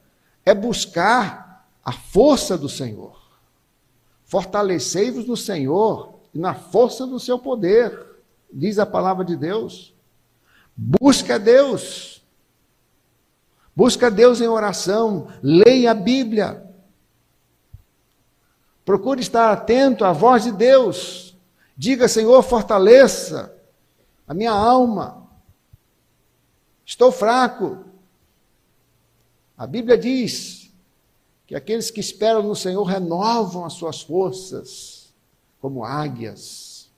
é 0.44 0.54
buscar 0.54 1.68
a 1.84 1.92
força 1.92 2.56
do 2.56 2.68
Senhor. 2.68 3.18
Fortalecei-vos 4.24 5.26
no 5.26 5.36
Senhor 5.36 6.20
e 6.32 6.38
na 6.38 6.54
força 6.54 7.06
do 7.06 7.18
seu 7.18 7.38
poder, 7.38 8.06
diz 8.52 8.78
a 8.78 8.86
palavra 8.86 9.24
de 9.24 9.36
Deus. 9.36 9.92
Busca 10.76 11.38
Deus. 11.38 12.22
Busca 13.74 14.10
Deus 14.10 14.40
em 14.40 14.46
oração, 14.46 15.28
leia 15.42 15.90
a 15.90 15.94
Bíblia. 15.94 16.64
Procure 18.84 19.20
estar 19.20 19.50
atento 19.52 20.04
à 20.04 20.12
voz 20.12 20.44
de 20.44 20.52
Deus. 20.52 21.29
Diga, 21.80 22.08
Senhor, 22.08 22.42
fortaleça 22.42 23.58
a 24.28 24.34
minha 24.34 24.52
alma. 24.52 25.26
Estou 26.84 27.10
fraco. 27.10 27.86
A 29.56 29.66
Bíblia 29.66 29.96
diz 29.96 30.70
que 31.46 31.54
aqueles 31.54 31.90
que 31.90 31.98
esperam 31.98 32.42
no 32.42 32.54
Senhor 32.54 32.82
renovam 32.82 33.64
as 33.64 33.72
suas 33.72 34.02
forças 34.02 35.14
como 35.58 35.82
águias. 35.82 36.92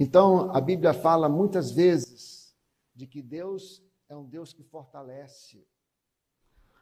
Então, 0.00 0.50
a 0.52 0.60
Bíblia 0.60 0.92
fala 0.92 1.28
muitas 1.28 1.70
vezes 1.70 2.52
de 2.92 3.06
que 3.06 3.22
Deus 3.22 3.80
é 4.08 4.16
um 4.16 4.24
Deus 4.24 4.52
que 4.52 4.64
fortalece. 4.64 5.64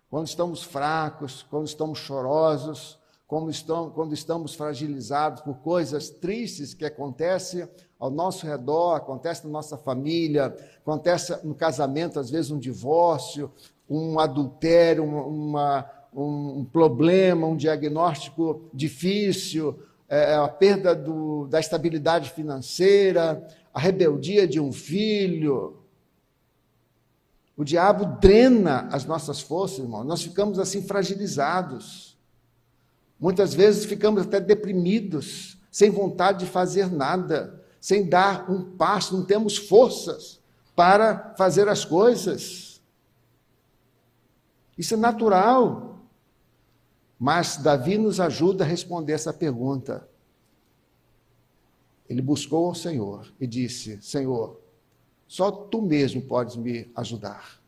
Quando 0.09 0.27
estamos 0.27 0.63
fracos, 0.63 1.43
quando 1.43 1.67
estamos 1.67 1.99
chorosos, 1.99 2.99
estão, 3.49 3.91
quando 3.91 4.13
estamos 4.13 4.55
fragilizados 4.55 5.43
por 5.43 5.59
coisas 5.59 6.11
tristes 6.11 6.75
que 6.75 6.85
acontecem 6.85 7.69
ao 7.99 8.11
nosso 8.11 8.47
redor, 8.47 8.95
acontece 8.95 9.45
na 9.45 9.51
nossa 9.51 9.77
família, 9.77 10.57
acontece 10.81 11.39
no 11.45 11.55
casamento, 11.55 12.19
às 12.19 12.31
vezes 12.31 12.51
um 12.51 12.59
divórcio, 12.59 13.53
um 13.89 14.19
adultério, 14.19 15.05
uma, 15.05 15.89
um, 16.13 16.59
um 16.59 16.65
problema, 16.65 17.47
um 17.47 17.57
diagnóstico 17.57 18.69
difícil, 18.75 19.79
é, 20.09 20.35
a 20.35 20.49
perda 20.49 20.93
do, 20.95 21.47
da 21.47 21.61
estabilidade 21.61 22.31
financeira, 22.31 23.47
a 23.73 23.79
rebeldia 23.79 24.47
de 24.47 24.59
um 24.59 24.73
filho. 24.73 25.77
O 27.57 27.63
diabo 27.63 28.19
drena 28.19 28.89
as 28.91 29.05
nossas 29.05 29.41
forças, 29.41 29.79
irmão. 29.79 30.03
Nós 30.03 30.23
ficamos 30.23 30.59
assim 30.59 30.83
fragilizados. 30.83 32.10
Muitas 33.21 33.53
vezes 33.53 33.85
ficamos 33.85 34.23
até 34.23 34.41
deprimidos, 34.41 35.59
sem 35.71 35.91
vontade 35.91 36.47
de 36.47 36.51
fazer 36.51 36.91
nada, 36.91 37.63
sem 37.81 38.09
dar 38.09 38.51
um 38.51 38.77
passo, 38.77 39.17
não 39.17 39.25
temos 39.25 39.57
forças 39.59 40.41
para 40.75 41.35
fazer 41.37 41.69
as 41.69 41.85
coisas. 41.85 42.81
Isso 44.77 44.95
é 44.95 44.97
natural. 44.97 45.99
Mas 47.19 47.59
Davi 47.59 47.99
nos 47.99 48.19
ajuda 48.19 48.65
a 48.65 48.67
responder 48.67 49.13
essa 49.13 49.33
pergunta. 49.33 50.09
Ele 52.09 52.23
buscou 52.23 52.67
ao 52.67 52.75
Senhor 52.75 53.31
e 53.39 53.47
disse: 53.47 54.01
Senhor, 54.01 54.59
só 55.29 55.51
tu 55.51 55.83
mesmo 55.83 56.23
podes 56.23 56.57
me 56.57 56.91
ajudar. 56.97 57.61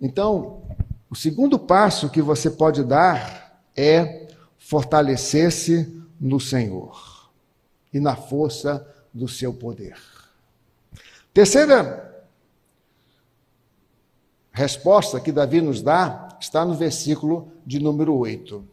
Então, 0.00 0.62
o 1.10 1.16
segundo 1.16 1.58
passo 1.58 2.08
que 2.08 2.22
você 2.22 2.48
pode 2.48 2.84
dar 2.84 3.60
é 3.76 4.27
fortalecer-se 4.58 6.02
no 6.20 6.38
Senhor 6.38 7.30
e 7.92 8.00
na 8.00 8.16
força 8.16 8.86
do 9.14 9.28
seu 9.28 9.54
poder. 9.54 9.96
Terceira 11.32 12.26
resposta 14.52 15.20
que 15.20 15.30
Davi 15.30 15.60
nos 15.60 15.80
dá 15.80 16.36
está 16.40 16.64
no 16.64 16.74
versículo 16.74 17.52
de 17.64 17.78
número 17.78 18.14
8. 18.14 18.64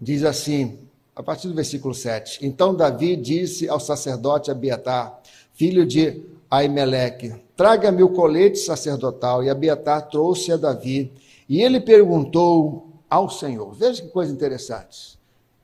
Diz 0.00 0.24
assim, 0.24 0.78
a 1.14 1.22
partir 1.22 1.48
do 1.48 1.54
versículo 1.54 1.94
7. 1.94 2.44
Então 2.44 2.74
Davi 2.74 3.16
disse 3.16 3.68
ao 3.68 3.78
sacerdote 3.78 4.50
Abiatar, 4.50 5.20
filho 5.52 5.86
de 5.86 6.22
Aimeleque, 6.50 7.34
traga-me 7.56 8.02
o 8.02 8.08
colete 8.08 8.58
sacerdotal. 8.58 9.44
E 9.44 9.50
Abiatar 9.50 10.08
trouxe 10.08 10.52
a 10.52 10.56
Davi. 10.56 11.12
E 11.48 11.62
ele 11.62 11.80
perguntou 11.80 12.91
ao 13.12 13.28
Senhor. 13.28 13.74
Veja 13.74 14.00
que 14.00 14.08
coisa 14.08 14.32
interessante. 14.32 15.18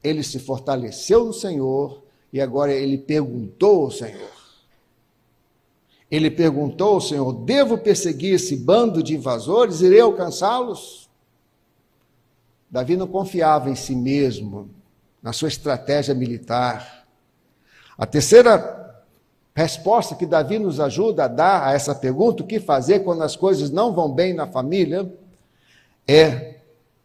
Ele 0.05 0.23
se 0.23 0.38
fortaleceu 0.38 1.25
no 1.25 1.33
Senhor 1.33 2.02
e 2.31 2.43
agora 2.43 2.75
ele 2.75 2.99
perguntou 2.99 3.85
ao 3.87 3.90
Senhor. 3.90 4.31
Ele 6.11 6.31
perguntou 6.31 6.95
ao 6.95 7.00
Senhor: 7.00 7.33
Devo 7.33 7.78
perseguir 7.78 8.35
esse 8.35 8.55
bando 8.55 9.02
de 9.02 9.14
invasores? 9.14 9.81
Irei 9.81 10.00
alcançá-los? 10.00 11.09
Davi 12.71 12.99
não 12.99 13.07
confiava 13.07 13.71
em 13.71 13.75
si 13.75 13.97
mesmo, 13.97 14.69
na 15.23 15.33
sua 15.33 15.49
estratégia 15.49 16.14
militar. 16.14 17.07
A 17.97 18.05
terceira 18.05 19.02
resposta 19.55 20.14
que 20.14 20.26
Davi 20.26 20.59
nos 20.59 20.81
ajuda 20.81 21.25
a 21.25 21.28
dar 21.28 21.67
a 21.67 21.73
essa 21.73 21.95
pergunta, 21.95 22.43
o 22.43 22.47
que 22.47 22.61
fazer 22.61 23.00
quando 23.00 23.23
as 23.23 23.35
coisas 23.35 23.71
não 23.71 23.95
vão 23.95 24.12
bem 24.12 24.35
na 24.35 24.47
família, 24.47 25.11
é, 26.07 26.58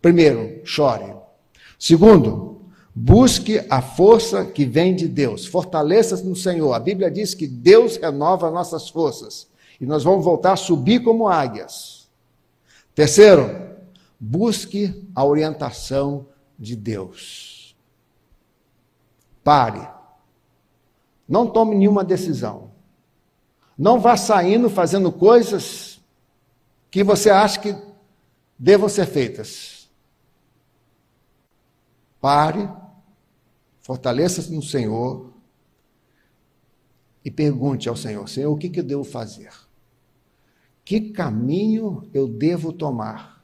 primeiro, 0.03 0.59
chore. 0.65 1.15
Segundo, 1.79 2.61
busque 2.93 3.65
a 3.69 3.81
força 3.81 4.43
que 4.45 4.65
vem 4.65 4.93
de 4.93 5.07
Deus. 5.07 5.45
Fortaleça-se 5.45 6.25
no 6.25 6.35
Senhor. 6.35 6.73
A 6.73 6.79
Bíblia 6.79 7.09
diz 7.09 7.33
que 7.33 7.47
Deus 7.47 7.95
renova 7.95 8.51
nossas 8.51 8.89
forças 8.89 9.47
e 9.79 9.85
nós 9.85 10.03
vamos 10.03 10.25
voltar 10.25 10.53
a 10.53 10.57
subir 10.57 11.01
como 11.01 11.29
águias. 11.29 12.09
Terceiro, 12.93 13.49
busque 14.19 15.07
a 15.15 15.23
orientação 15.23 16.27
de 16.59 16.75
Deus. 16.75 17.73
Pare. 19.41 19.87
Não 21.27 21.47
tome 21.47 21.75
nenhuma 21.75 22.03
decisão. 22.03 22.71
Não 23.77 24.01
vá 24.01 24.17
saindo 24.17 24.69
fazendo 24.69 25.13
coisas 25.13 26.01
que 26.91 27.03
você 27.05 27.29
acha 27.29 27.59
que 27.59 27.75
devam 28.59 28.89
ser 28.89 29.05
feitas. 29.05 29.72
Pare, 32.23 32.69
fortaleça-se 33.81 34.49
no 34.49 34.61
Senhor 34.61 35.33
e 37.25 37.29
pergunte 37.29 37.89
ao 37.89 37.97
Senhor: 37.97 38.29
Senhor, 38.29 38.49
o 38.49 38.57
que, 38.57 38.69
que 38.69 38.79
eu 38.79 38.83
devo 38.85 39.03
fazer? 39.03 39.51
Que 40.85 41.11
caminho 41.11 42.09
eu 42.13 42.25
devo 42.25 42.71
tomar? 42.71 43.43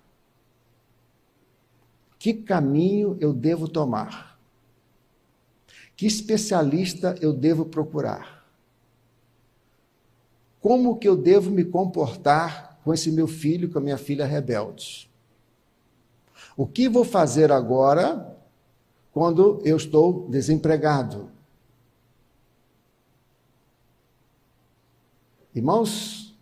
Que 2.18 2.34
caminho 2.34 3.18
eu 3.20 3.34
devo 3.34 3.68
tomar? 3.68 4.40
Que 5.94 6.06
especialista 6.06 7.18
eu 7.20 7.34
devo 7.34 7.66
procurar? 7.66 8.48
Como 10.62 10.98
que 10.98 11.10
eu 11.10 11.18
devo 11.18 11.52
me 11.52 11.66
comportar 11.66 12.80
com 12.82 12.94
esse 12.94 13.12
meu 13.12 13.28
filho, 13.28 13.70
com 13.70 13.78
a 13.78 13.82
minha 13.82 13.98
filha 13.98 14.26
rebelde? 14.26 15.12
O 16.56 16.66
que 16.66 16.88
vou 16.88 17.04
fazer 17.04 17.52
agora 17.52 18.39
quando 19.20 19.60
eu 19.66 19.76
estou 19.76 20.30
desempregado? 20.30 21.30
Irmãos, 25.54 26.34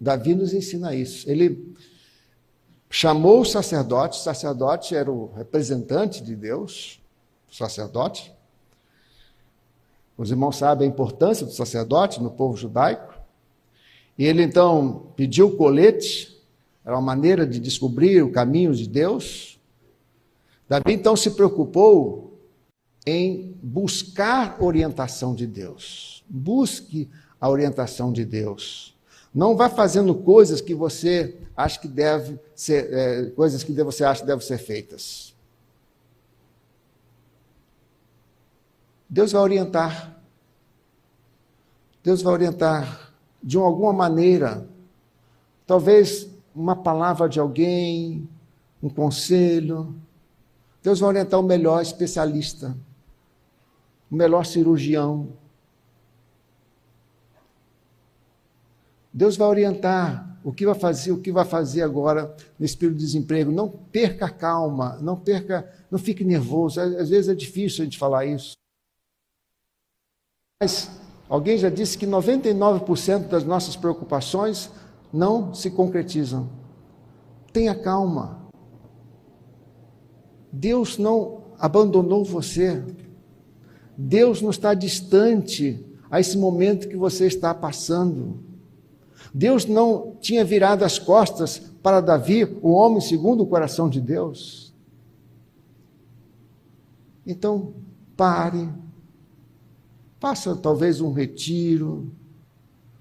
Davi 0.00 0.34
nos 0.34 0.54
ensina 0.54 0.94
isso. 0.94 1.30
Ele 1.30 1.76
chamou 2.88 3.42
o 3.42 3.44
sacerdote, 3.44 4.18
o 4.18 4.22
sacerdote 4.22 4.96
era 4.96 5.12
o 5.12 5.30
representante 5.34 6.22
de 6.22 6.34
Deus, 6.34 6.98
o 7.46 7.54
sacerdote, 7.54 8.32
os 10.16 10.30
irmãos 10.30 10.56
sabem 10.56 10.88
a 10.88 10.90
importância 10.90 11.44
do 11.44 11.52
sacerdote 11.52 12.22
no 12.22 12.30
povo 12.30 12.56
judaico. 12.56 13.12
E 14.16 14.24
ele 14.24 14.42
então 14.42 15.12
pediu 15.14 15.48
o 15.48 15.56
colete, 15.58 16.42
era 16.82 16.94
uma 16.94 17.02
maneira 17.02 17.46
de 17.46 17.60
descobrir 17.60 18.22
o 18.22 18.32
caminho 18.32 18.74
de 18.74 18.88
Deus. 18.88 19.57
Davi 20.68 20.92
então 20.92 21.16
se 21.16 21.30
preocupou 21.30 22.38
em 23.06 23.58
buscar 23.62 24.62
orientação 24.62 25.34
de 25.34 25.46
Deus. 25.46 26.22
Busque 26.28 27.08
a 27.40 27.48
orientação 27.48 28.12
de 28.12 28.24
Deus. 28.24 28.94
Não 29.34 29.56
vá 29.56 29.70
fazendo 29.70 30.14
coisas 30.14 30.60
que 30.60 30.74
você 30.74 31.38
acha 31.56 31.80
que 31.80 31.88
deve 31.88 32.38
ser, 32.54 32.92
é, 32.92 33.30
coisas 33.30 33.62
que 33.62 33.72
você 33.82 34.04
acha 34.04 34.20
que 34.20 34.26
devem 34.26 34.44
ser 34.44 34.58
feitas. 34.58 35.34
Deus 39.08 39.32
vai 39.32 39.40
orientar. 39.40 40.20
Deus 42.02 42.20
vai 42.20 42.32
orientar 42.34 43.14
de 43.42 43.56
alguma 43.56 43.92
maneira. 43.92 44.68
Talvez 45.66 46.28
uma 46.54 46.76
palavra 46.76 47.28
de 47.28 47.40
alguém, 47.40 48.28
um 48.82 48.90
conselho. 48.90 49.94
Deus 50.82 51.00
vai 51.00 51.08
orientar 51.10 51.40
o 51.40 51.42
melhor 51.42 51.82
especialista, 51.82 52.76
o 54.10 54.14
melhor 54.14 54.46
cirurgião. 54.46 55.28
Deus 59.12 59.36
vai 59.36 59.48
orientar 59.48 60.38
o 60.44 60.52
que 60.52 60.64
vai 60.64 60.74
fazer, 60.74 61.12
o 61.12 61.20
que 61.20 61.32
vai 61.32 61.44
fazer 61.44 61.82
agora 61.82 62.34
nesse 62.58 62.76
período 62.76 62.98
de 62.98 63.04
desemprego. 63.04 63.50
Não 63.50 63.68
perca 63.68 64.26
a 64.26 64.30
calma, 64.30 64.96
não 65.00 65.16
perca, 65.16 65.70
não 65.90 65.98
fique 65.98 66.24
nervoso. 66.24 66.80
Às 66.80 67.08
vezes 67.08 67.28
é 67.28 67.34
difícil 67.34 67.82
a 67.82 67.84
gente 67.84 67.98
falar 67.98 68.24
isso. 68.24 68.52
Mas 70.60 70.90
alguém 71.28 71.58
já 71.58 71.68
disse 71.68 71.98
que 71.98 72.06
99% 72.06 73.28
das 73.28 73.44
nossas 73.44 73.76
preocupações 73.76 74.70
não 75.12 75.52
se 75.54 75.70
concretizam. 75.70 76.48
Tenha 77.52 77.74
calma. 77.74 78.47
Deus 80.52 80.98
não 80.98 81.42
abandonou 81.58 82.24
você. 82.24 82.82
Deus 83.96 84.40
não 84.40 84.50
está 84.50 84.74
distante 84.74 85.84
a 86.10 86.20
esse 86.20 86.38
momento 86.38 86.88
que 86.88 86.96
você 86.96 87.26
está 87.26 87.54
passando. 87.54 88.38
Deus 89.34 89.66
não 89.66 90.16
tinha 90.20 90.44
virado 90.44 90.84
as 90.84 90.98
costas 90.98 91.58
para 91.82 92.00
Davi, 92.00 92.44
o 92.62 92.70
homem 92.70 93.00
segundo 93.00 93.42
o 93.42 93.46
coração 93.46 93.88
de 93.88 94.00
Deus. 94.00 94.72
Então, 97.26 97.74
pare, 98.16 98.68
Faça 100.20 100.56
talvez 100.56 101.00
um 101.00 101.12
retiro, 101.12 102.10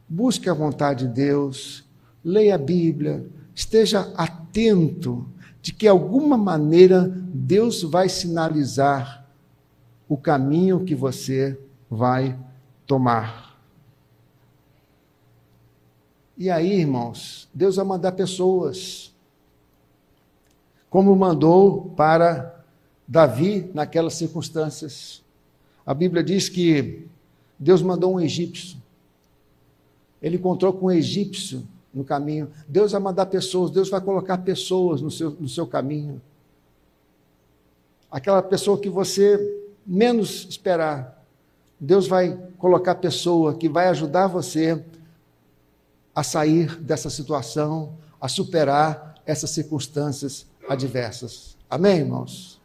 busque 0.08 0.50
a 0.50 0.54
vontade 0.54 1.08
de 1.08 1.14
Deus, 1.14 1.84
leia 2.24 2.56
a 2.56 2.60
Bíblia, 2.60 3.28
esteja 3.56 4.14
atento 4.16 5.28
de 5.68 5.74
que, 5.74 5.86
alguma 5.86 6.38
maneira, 6.38 7.14
Deus 7.34 7.84
vai 7.84 8.08
sinalizar 8.08 9.28
o 10.08 10.16
caminho 10.16 10.86
que 10.86 10.96
você 10.96 11.60
vai 11.90 12.40
tomar. 12.86 13.60
E 16.38 16.50
aí, 16.50 16.72
irmãos, 16.72 17.50
Deus 17.54 17.76
vai 17.76 17.84
mandar 17.84 18.14
pessoas, 18.14 19.14
como 20.90 21.14
mandou 21.18 21.90
para 21.98 22.64
Davi 23.06 23.70
naquelas 23.74 24.14
circunstâncias. 24.14 25.22
A 25.86 25.94
Bíblia 25.94 26.24
diz 26.24 26.48
que 26.48 27.10
Deus 27.60 27.82
mandou 27.82 28.14
um 28.14 28.22
egípcio. 28.22 28.82
Ele 30.22 30.38
encontrou 30.38 30.72
com 30.72 30.86
um 30.86 30.92
egípcio 30.92 31.68
no 31.94 32.04
caminho. 32.04 32.50
Deus 32.68 32.92
vai 32.92 33.02
mandar 33.02 33.26
pessoas, 33.28 33.72
Deus 33.72 33.90
vai 33.90 34.02
colocar 34.02 34.38
pessoas 34.40 35.02
no 35.02 35.10
seu, 35.12 35.32
no 35.32 35.48
seu 35.48 35.66
caminho. 35.66 36.22
Aquela 38.10 38.42
pessoa 38.42 38.80
que 38.80 38.90
você 38.90 39.66
menos 39.86 40.46
esperar. 40.50 41.24
Deus 41.80 42.08
vai 42.08 42.38
colocar 42.58 42.96
pessoa 42.96 43.54
que 43.54 43.70
vai 43.70 43.88
ajudar 43.88 44.28
você 44.28 44.84
a 46.14 46.24
sair 46.24 46.76
dessa 46.80 47.10
situação, 47.10 47.94
a 48.20 48.28
superar 48.28 49.22
essas 49.26 49.52
circunstâncias 49.52 50.46
adversas. 50.68 51.56
Amém, 51.70 52.00
irmãos? 52.00 52.60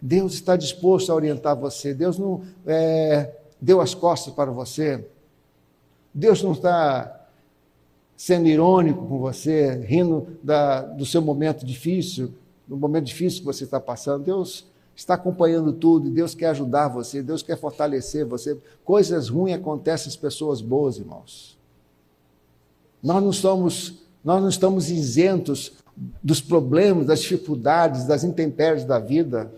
Deus 0.00 0.34
está 0.34 0.56
disposto 0.56 1.10
a 1.10 1.14
orientar 1.14 1.56
você. 1.56 1.92
Deus 1.92 2.16
não 2.16 2.42
é, 2.66 3.34
deu 3.60 3.80
as 3.80 3.94
costas 3.94 4.32
para 4.32 4.50
você. 4.50 5.06
Deus 6.14 6.42
não 6.42 6.52
está 6.52 7.19
sendo 8.20 8.48
irônico 8.48 9.06
com 9.06 9.18
você, 9.18 9.76
rindo 9.76 10.26
da, 10.42 10.82
do 10.82 11.06
seu 11.06 11.22
momento 11.22 11.64
difícil, 11.64 12.34
do 12.68 12.76
momento 12.76 13.06
difícil 13.06 13.40
que 13.40 13.46
você 13.46 13.64
está 13.64 13.80
passando. 13.80 14.24
Deus 14.24 14.66
está 14.94 15.14
acompanhando 15.14 15.72
tudo 15.72 16.06
e 16.06 16.10
Deus 16.10 16.34
quer 16.34 16.48
ajudar 16.48 16.88
você, 16.88 17.22
Deus 17.22 17.42
quer 17.42 17.56
fortalecer 17.56 18.26
você. 18.26 18.58
Coisas 18.84 19.30
ruins 19.30 19.54
acontecem 19.54 20.08
às 20.08 20.16
pessoas 20.16 20.60
boas, 20.60 20.98
irmãos. 20.98 21.56
Nós 23.02 23.22
não 23.22 23.32
somos, 23.32 24.02
nós 24.22 24.42
não 24.42 24.50
estamos 24.50 24.90
isentos 24.90 25.72
dos 26.22 26.42
problemas, 26.42 27.06
das 27.06 27.22
dificuldades, 27.22 28.04
das 28.04 28.22
intempéries 28.22 28.84
da 28.84 28.98
vida. 28.98 29.50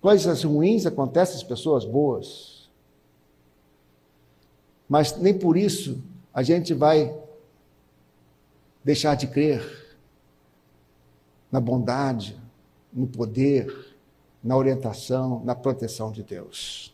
Coisas 0.00 0.44
ruins 0.44 0.86
acontecem 0.86 1.34
às 1.34 1.42
pessoas 1.42 1.84
boas. 1.84 2.49
Mas 4.90 5.16
nem 5.16 5.32
por 5.32 5.56
isso 5.56 6.02
a 6.34 6.42
gente 6.42 6.74
vai 6.74 7.16
deixar 8.82 9.14
de 9.14 9.28
crer 9.28 9.62
na 11.52 11.60
bondade, 11.60 12.36
no 12.92 13.06
poder, 13.06 13.94
na 14.42 14.56
orientação, 14.56 15.42
na 15.44 15.54
proteção 15.54 16.10
de 16.10 16.24
Deus. 16.24 16.92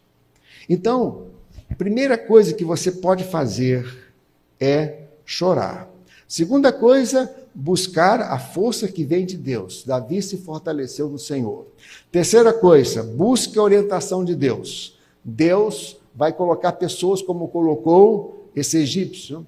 Então, 0.69 1.29
a 1.71 1.75
primeira 1.75 2.19
coisa 2.19 2.53
que 2.53 2.67
você 2.67 2.93
pode 2.93 3.25
fazer 3.25 4.11
é 4.61 5.05
chorar. 5.25 5.89
Segunda 6.29 6.71
coisa, 6.71 7.35
buscar 7.55 8.21
a 8.21 8.39
força 8.39 8.89
que 8.89 9.05
vem 9.05 9.25
de 9.25 9.39
Deus. 9.39 9.85
Davi 9.85 10.21
se 10.21 10.37
fortaleceu 10.37 11.09
no 11.09 11.19
Senhor. 11.19 11.67
Terceira 12.13 12.53
coisa, 12.53 13.03
busque 13.03 13.59
a 13.59 13.63
orientação 13.63 14.23
de 14.23 14.35
Deus. 14.35 14.99
Deus 15.25 15.97
vai 16.17 16.33
colocar 16.33 16.73
pessoas 16.73 17.23
como 17.23 17.47
colocou 17.49 18.51
esse 18.57 18.79
egípcio 18.79 19.47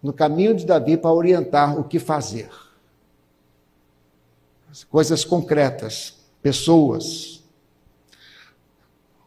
no 0.00 0.12
caminho 0.12 0.54
de 0.54 0.64
Davi 0.64 0.96
para 0.96 1.12
orientar 1.12 1.80
o 1.80 1.84
que 1.84 1.98
fazer 1.98 2.48
coisas 4.84 5.24
concretas, 5.24 6.14
pessoas. 6.42 7.42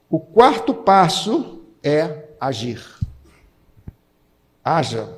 O 0.10 0.20
quarto 0.20 0.74
passo 0.74 1.62
é 1.84 2.30
agir. 2.40 2.84
Haja. 4.64 5.18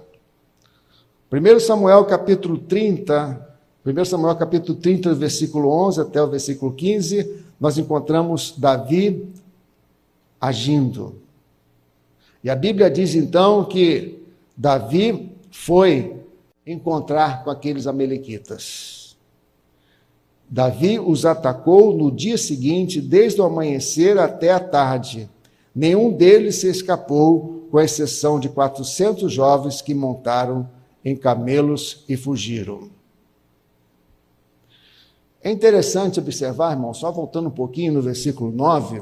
1 1.31 1.59
Samuel 1.59 2.05
capítulo 2.05 2.59
30, 2.59 3.57
1 3.85 4.05
Samuel 4.05 4.35
capítulo 4.35 4.77
30, 4.77 5.15
versículo 5.15 5.69
11 5.69 6.01
até 6.01 6.21
o 6.21 6.29
versículo 6.29 6.73
15, 6.73 7.43
nós 7.59 7.77
encontramos 7.77 8.53
Davi 8.57 9.33
agindo. 10.39 11.22
E 12.43 12.49
a 12.49 12.55
Bíblia 12.55 12.89
diz 12.89 13.15
então 13.15 13.63
que 13.63 14.19
Davi 14.55 15.31
foi 15.49 16.17
encontrar 16.67 17.43
com 17.43 17.49
aqueles 17.49 17.87
amalequitas. 17.87 19.15
Davi 20.49 20.99
os 20.99 21.25
atacou 21.25 21.95
no 21.95 22.11
dia 22.11 22.37
seguinte, 22.37 23.01
desde 23.01 23.41
o 23.41 23.45
amanhecer 23.45 24.17
até 24.17 24.51
a 24.51 24.59
tarde. 24.59 25.29
Nenhum 25.73 26.11
deles 26.11 26.57
se 26.57 26.67
escapou, 26.67 27.67
com 27.71 27.79
exceção 27.79 28.39
de 28.39 28.49
400 28.49 29.31
jovens 29.31 29.81
que 29.81 29.95
montaram 29.95 30.69
em 31.03 31.15
camelos 31.15 32.03
e 32.07 32.15
fugiram. 32.15 32.91
É 35.41 35.49
interessante 35.51 36.19
observar, 36.19 36.73
irmão, 36.73 36.93
só 36.93 37.11
voltando 37.11 37.47
um 37.47 37.51
pouquinho 37.51 37.93
no 37.93 38.01
versículo 38.01 38.51
9, 38.51 39.01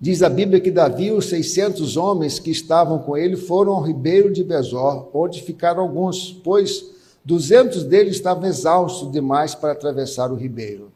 diz 0.00 0.22
a 0.22 0.28
Bíblia 0.28 0.60
que 0.60 0.70
Davi 0.70 1.06
e 1.06 1.12
os 1.12 1.26
600 1.26 1.96
homens 1.96 2.38
que 2.38 2.50
estavam 2.50 2.98
com 2.98 3.16
ele 3.16 3.36
foram 3.36 3.72
ao 3.72 3.82
ribeiro 3.82 4.32
de 4.32 4.44
Bezor, 4.44 5.08
onde 5.12 5.42
ficaram 5.42 5.82
alguns, 5.82 6.32
pois 6.32 6.98
Duzentos 7.28 7.84
deles 7.84 8.16
estavam 8.16 8.48
exaustos 8.48 9.12
demais 9.12 9.54
para 9.54 9.72
atravessar 9.72 10.32
o 10.32 10.34
ribeiro. 10.34 10.90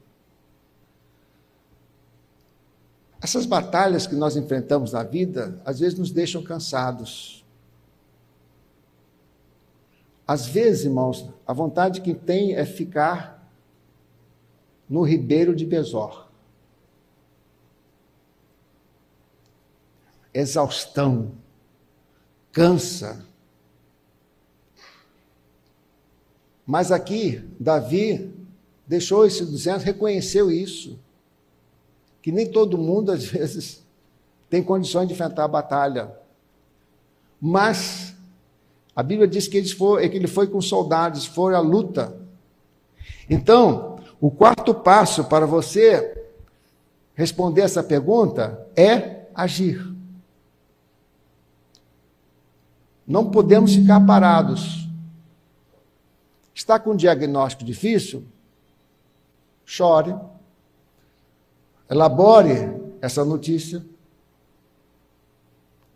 Essas 3.21 3.45
batalhas 3.45 4.07
que 4.07 4.15
nós 4.15 4.35
enfrentamos 4.35 4.93
na 4.93 5.03
vida, 5.03 5.61
às 5.63 5.81
vezes 5.81 5.99
nos 5.99 6.11
deixam 6.11 6.43
cansados. 6.43 7.45
Às 10.27 10.47
vezes, 10.47 10.87
irmãos, 10.87 11.29
a 11.47 11.53
vontade 11.53 12.01
que 12.01 12.15
tem 12.15 12.55
é 12.55 12.65
ficar 12.65 13.47
no 14.89 15.03
ribeiro 15.03 15.55
de 15.55 15.67
Besor. 15.67 16.29
Exaustão, 20.33 21.33
cansa. 22.51 23.25
Mas 26.67 26.91
aqui, 26.91 27.45
Davi 27.59 28.33
deixou 28.87 29.27
esses 29.27 29.49
200, 29.49 29.85
reconheceu 29.85 30.51
isso. 30.51 30.99
Que 32.21 32.31
nem 32.31 32.51
todo 32.51 32.79
mundo, 32.79 33.11
às 33.11 33.25
vezes, 33.25 33.85
tem 34.49 34.63
condições 34.63 35.09
de 35.09 35.15
enfrentar 35.15 35.45
a 35.45 35.49
batalha. 35.49 36.13
Mas 37.41 38.15
a 38.95 39.03
Bíblia 39.03 39.27
diz 39.27 39.49
que 39.49 39.57
ele 39.57 39.69
foi, 39.69 40.09
que 40.09 40.17
ele 40.17 40.29
foi 40.29 40.47
com 40.47 40.61
soldados, 40.61 41.27
foi 41.27 41.55
à 41.55 41.61
luta. 41.61 42.17
Então, 43.29 43.99
o 44.21 44.31
quarto 44.31 44.75
passo 44.75 45.25
para 45.25 45.47
você 45.47 46.27
responder 47.15 47.63
essa 47.63 47.83
pergunta 47.83 48.67
é 48.77 49.27
agir. 49.35 49.92
Não 53.07 53.31
podemos 53.31 53.75
ficar 53.75 54.01
parados. 54.07 54.89
Está 56.55 56.79
com 56.79 56.91
um 56.91 56.97
diagnóstico 56.97 57.65
difícil? 57.65 58.25
Chore. 59.65 60.15
Elabore 61.91 62.81
essa 63.01 63.25
notícia. 63.25 63.85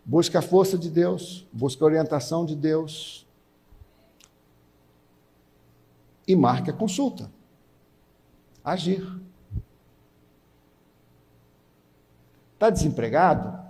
Busque 0.03 0.37
a 0.37 0.41
força 0.41 0.77
de 0.77 0.89
Deus, 0.89 1.45
busque 1.51 1.83
a 1.83 1.85
orientação 1.85 2.45
de 2.45 2.55
Deus. 2.55 3.25
E 6.27 6.35
marque 6.35 6.69
a 6.69 6.73
consulta. 6.73 7.31
Agir. 8.63 9.05
Está 12.53 12.69
desempregado? 12.69 13.66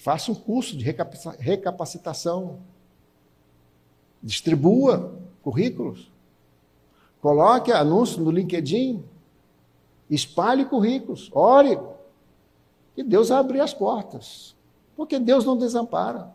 Faça 0.00 0.32
um 0.32 0.34
curso 0.34 0.78
de 0.78 0.84
recapacitação. 1.38 2.60
Distribua 4.22 5.14
currículos. 5.42 6.10
Coloque 7.20 7.70
anúncio 7.70 8.22
no 8.22 8.30
LinkedIn. 8.30 9.04
Espalhe 10.08 10.64
currículos. 10.64 11.30
Ore. 11.34 11.78
Que 12.94 13.02
Deus 13.02 13.28
vai 13.28 13.38
abrir 13.38 13.60
as 13.60 13.74
portas. 13.74 14.56
Porque 14.96 15.18
Deus 15.18 15.44
não 15.44 15.54
desampara. 15.54 16.34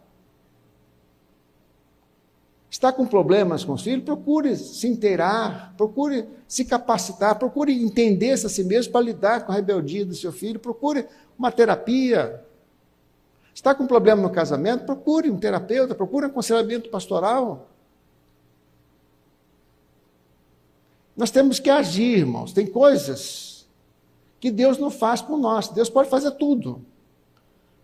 Está 2.70 2.94
com 2.94 3.08
problemas 3.08 3.64
com 3.64 3.74
os 3.74 3.82
filhos? 3.82 4.06
Procure 4.06 4.56
se 4.56 4.88
inteirar, 4.88 5.74
procure 5.76 6.28
se 6.48 6.66
capacitar, 6.66 7.40
procure 7.40 7.74
entender-se 7.74 8.46
a 8.46 8.50
si 8.50 8.64
mesmo 8.64 8.92
para 8.92 9.06
lidar 9.06 9.44
com 9.44 9.52
a 9.52 9.56
rebeldia 9.56 10.06
do 10.06 10.14
seu 10.14 10.32
filho, 10.32 10.60
procure 10.60 11.08
uma 11.40 11.52
terapia. 11.52 12.46
Está 13.56 13.74
com 13.74 13.88
problema 13.88 14.22
no 14.22 14.30
casamento? 14.30 14.84
Procure 14.84 15.32
um 15.32 15.38
terapeuta, 15.38 15.96
procure 15.96 16.26
um 16.26 16.30
aconselhamento 16.30 16.90
pastoral. 16.90 17.70
Nós 21.16 21.32
temos 21.32 21.58
que 21.58 21.70
agir, 21.70 22.18
irmãos. 22.18 22.52
Tem 22.52 22.68
coisas 22.68 23.66
que 24.42 24.52
Deus 24.52 24.78
não 24.78 24.92
faz 24.92 25.22
por 25.22 25.40
nós. 25.40 25.70
Deus 25.70 25.90
pode 25.90 26.10
fazer 26.10 26.32
tudo. 26.32 26.86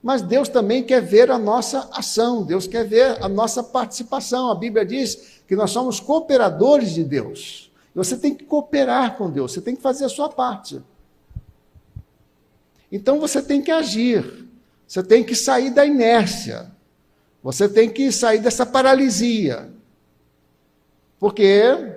Mas 0.03 0.21
Deus 0.21 0.49
também 0.49 0.83
quer 0.83 1.01
ver 1.01 1.31
a 1.31 1.37
nossa 1.37 1.89
ação, 1.93 2.43
Deus 2.43 2.67
quer 2.67 2.85
ver 2.85 3.23
a 3.23 3.29
nossa 3.29 3.63
participação. 3.63 4.51
A 4.51 4.55
Bíblia 4.55 4.85
diz 4.85 5.41
que 5.47 5.55
nós 5.55 5.71
somos 5.71 6.01
cooperadores 6.01 6.93
de 6.93 7.03
Deus. 7.05 7.71
E 7.95 7.97
você 7.97 8.17
tem 8.17 8.35
que 8.35 8.43
cooperar 8.43 9.15
com 9.15 9.29
Deus, 9.29 9.53
você 9.53 9.61
tem 9.61 9.75
que 9.75 9.81
fazer 9.81 10.03
a 10.03 10.09
sua 10.09 10.27
parte. 10.27 10.81
Então 12.91 13.21
você 13.21 13.41
tem 13.41 13.61
que 13.61 13.71
agir 13.71 14.50
você 14.91 15.01
tem 15.01 15.23
que 15.23 15.35
sair 15.35 15.69
da 15.69 15.85
inércia, 15.85 16.69
você 17.41 17.69
tem 17.69 17.89
que 17.89 18.11
sair 18.11 18.39
dessa 18.41 18.65
paralisia. 18.65 19.71
Porque 21.17 21.95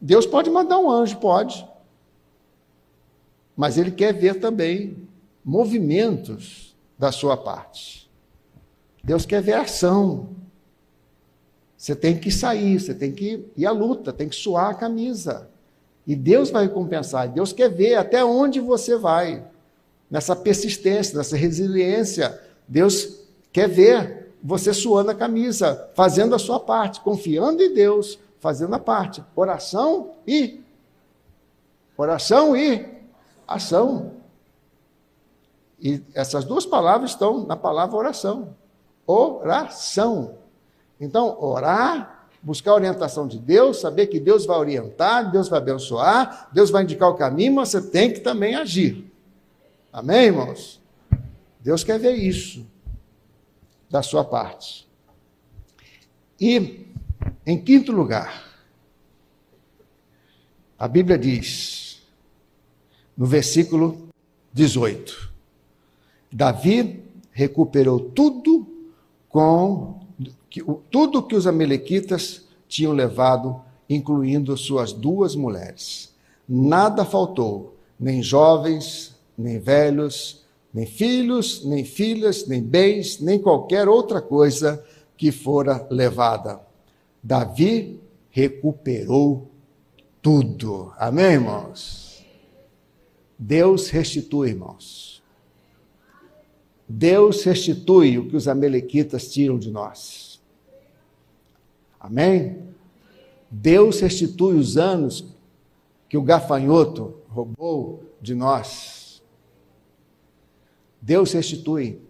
Deus 0.00 0.24
pode 0.24 0.48
mandar 0.48 0.78
um 0.78 0.88
anjo, 0.88 1.16
pode. 1.16 1.68
Mas 3.56 3.76
Ele 3.76 3.90
quer 3.90 4.14
ver 4.14 4.38
também 4.38 5.08
movimentos 5.44 6.76
da 6.96 7.10
sua 7.10 7.36
parte. 7.36 8.08
Deus 9.02 9.26
quer 9.26 9.42
ver 9.42 9.54
ação. 9.54 10.28
Você 11.76 11.96
tem 11.96 12.16
que 12.16 12.30
sair, 12.30 12.78
você 12.78 12.94
tem 12.94 13.10
que 13.10 13.44
ir 13.56 13.66
à 13.66 13.72
luta, 13.72 14.12
tem 14.12 14.28
que 14.28 14.36
suar 14.36 14.70
a 14.70 14.74
camisa. 14.74 15.50
E 16.06 16.14
Deus 16.14 16.48
vai 16.48 16.62
recompensar. 16.68 17.28
Deus 17.28 17.52
quer 17.52 17.68
ver 17.68 17.96
até 17.96 18.24
onde 18.24 18.60
você 18.60 18.96
vai. 18.96 19.44
Nessa 20.10 20.34
persistência, 20.34 21.16
nessa 21.16 21.36
resiliência. 21.36 22.40
Deus 22.66 23.20
quer 23.52 23.68
ver 23.68 24.32
você 24.42 24.72
suando 24.72 25.10
a 25.10 25.14
camisa, 25.14 25.90
fazendo 25.94 26.34
a 26.34 26.38
sua 26.38 26.60
parte, 26.60 27.00
confiando 27.00 27.62
em 27.62 27.74
Deus, 27.74 28.18
fazendo 28.40 28.74
a 28.74 28.78
parte. 28.78 29.22
Oração 29.34 30.12
e 30.26 30.60
oração 31.96 32.56
e 32.56 32.86
ação. 33.46 34.12
E 35.80 36.02
essas 36.14 36.44
duas 36.44 36.66
palavras 36.66 37.10
estão 37.10 37.46
na 37.46 37.56
palavra 37.56 37.96
oração. 37.96 38.54
Oração. 39.06 40.34
Então, 41.00 41.36
orar, 41.40 42.26
buscar 42.42 42.72
a 42.72 42.74
orientação 42.74 43.26
de 43.26 43.38
Deus, 43.38 43.80
saber 43.80 44.06
que 44.06 44.18
Deus 44.18 44.44
vai 44.44 44.58
orientar, 44.58 45.30
Deus 45.30 45.48
vai 45.48 45.58
abençoar, 45.58 46.48
Deus 46.52 46.70
vai 46.70 46.82
indicar 46.82 47.08
o 47.08 47.14
caminho, 47.14 47.54
mas 47.54 47.70
você 47.70 47.80
tem 47.80 48.12
que 48.12 48.20
também 48.20 48.54
agir. 48.54 49.07
Amém, 49.92 50.26
irmãos? 50.26 50.80
Deus 51.60 51.82
quer 51.82 51.98
ver 51.98 52.14
isso 52.14 52.66
da 53.88 54.02
sua 54.02 54.24
parte. 54.24 54.86
E, 56.40 56.86
em 57.46 57.60
quinto 57.60 57.90
lugar, 57.90 58.44
a 60.78 60.86
Bíblia 60.86 61.18
diz, 61.18 62.02
no 63.16 63.26
versículo 63.26 64.08
18: 64.52 65.32
Davi 66.30 67.02
recuperou 67.32 67.98
tudo 67.98 68.66
com 69.28 70.00
tudo 70.90 71.22
que 71.22 71.34
os 71.34 71.46
amalequitas 71.46 72.46
tinham 72.68 72.92
levado, 72.92 73.62
incluindo 73.88 74.56
suas 74.56 74.92
duas 74.92 75.34
mulheres. 75.34 76.14
Nada 76.46 77.04
faltou, 77.04 77.76
nem 77.98 78.22
jovens, 78.22 79.17
nem 79.38 79.58
velhos, 79.60 80.44
nem 80.74 80.84
filhos, 80.84 81.64
nem 81.64 81.84
filhas, 81.84 82.46
nem 82.46 82.62
bens, 82.62 83.20
nem 83.20 83.38
qualquer 83.38 83.88
outra 83.88 84.20
coisa 84.20 84.84
que 85.16 85.30
fora 85.30 85.86
levada. 85.90 86.60
Davi 87.22 88.00
recuperou 88.30 89.48
tudo. 90.20 90.92
Amém, 90.96 91.32
irmãos? 91.32 92.24
Deus 93.38 93.88
restitui, 93.88 94.50
irmãos. 94.50 95.22
Deus 96.88 97.44
restitui 97.44 98.18
o 98.18 98.28
que 98.28 98.36
os 98.36 98.48
amalequitas 98.48 99.30
tiram 99.30 99.58
de 99.58 99.70
nós. 99.70 100.40
Amém? 102.00 102.62
Deus 103.50 104.00
restitui 104.00 104.56
os 104.56 104.76
anos 104.76 105.24
que 106.08 106.16
o 106.16 106.22
gafanhoto 106.22 107.14
roubou 107.28 108.02
de 108.20 108.34
nós. 108.34 108.97
Deus 111.08 111.32
restitui. 111.32 112.02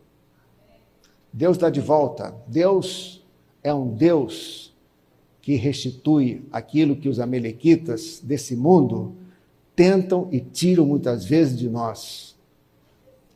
Deus 1.32 1.56
dá 1.56 1.70
de 1.70 1.80
volta. 1.80 2.34
Deus 2.48 3.24
é 3.62 3.72
um 3.72 3.94
Deus 3.94 4.74
que 5.40 5.54
restitui 5.54 6.44
aquilo 6.50 6.96
que 6.96 7.08
os 7.08 7.20
amalequitas 7.20 8.20
desse 8.20 8.56
mundo 8.56 9.14
tentam 9.76 10.26
e 10.32 10.40
tiram 10.40 10.84
muitas 10.84 11.24
vezes 11.24 11.56
de 11.56 11.68
nós. 11.68 12.34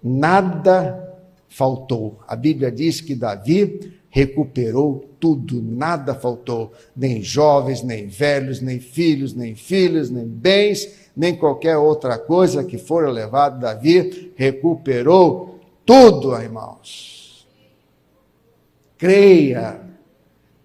Nada 0.03 1.17
faltou. 1.49 2.19
A 2.27 2.35
Bíblia 2.35 2.73
diz 2.73 3.01
que 3.01 3.15
Davi 3.15 3.93
recuperou 4.11 5.09
tudo, 5.21 5.63
nada 5.63 6.13
faltou, 6.13 6.73
nem 6.95 7.23
jovens, 7.23 7.85
nem 7.85 8.09
velhos, 8.09 8.61
nem 8.61 8.81
filhos, 8.81 9.33
nem 9.33 9.55
filhas, 9.55 10.11
nem 10.11 10.27
bens, 10.27 10.89
nem 11.17 11.37
qualquer 11.37 11.77
outra 11.79 12.19
coisa 12.19 12.65
que 12.65 12.79
fora 12.79 13.09
levado. 13.09 13.61
Davi 13.61 14.33
recuperou 14.35 15.52
tudo, 15.93 16.35
irmãos. 16.41 17.47
Creia, 18.97 19.87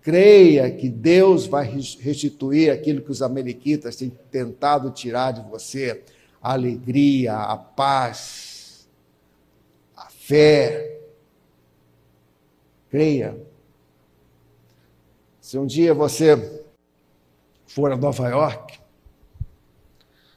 creia 0.01 0.71
que 0.71 0.87
Deus 0.87 1.45
vai 1.45 1.65
restituir 1.65 2.71
aquilo 2.71 3.01
que 3.01 3.11
os 3.11 3.21
amalequitas 3.21 3.97
têm 3.97 4.09
tentado 4.31 4.89
tirar 4.91 5.31
de 5.31 5.41
você: 5.49 6.01
a 6.41 6.53
alegria, 6.53 7.35
a 7.35 7.57
paz, 7.57 8.87
fé. 10.11 11.01
Creia. 12.89 13.37
Se 15.41 15.57
um 15.57 15.65
dia 15.65 15.93
você 15.93 16.63
for 17.65 17.91
a 17.91 17.97
Nova 17.97 18.29
York, 18.29 18.79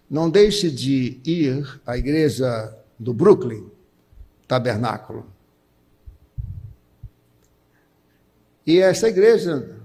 não 0.09 0.29
deixe 0.29 0.69
de 0.69 1.21
ir 1.25 1.81
à 1.87 1.97
igreja 1.97 2.77
do 2.99 3.15
Brooklyn 3.15 3.70
Tabernáculo. 4.51 5.27
E 8.67 8.81
essa 8.81 9.09
igreja 9.09 9.77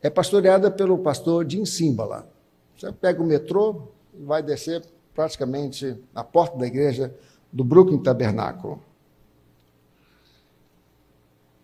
é 0.00 0.08
pastoreada 0.08 0.70
pelo 0.70 0.96
pastor 0.96 1.46
Jim 1.46 1.66
Simbala. 1.66 2.26
Você 2.74 2.90
pega 2.92 3.22
o 3.22 3.26
metrô 3.26 3.88
e 4.14 4.24
vai 4.24 4.42
descer 4.42 4.82
praticamente 5.14 6.02
na 6.14 6.24
porta 6.24 6.56
da 6.56 6.66
igreja 6.66 7.14
do 7.52 7.62
Brooklyn 7.62 8.02
Tabernáculo. 8.02 8.82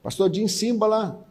Pastor 0.02 0.30
Jim 0.30 0.48
Simbala 0.48 1.26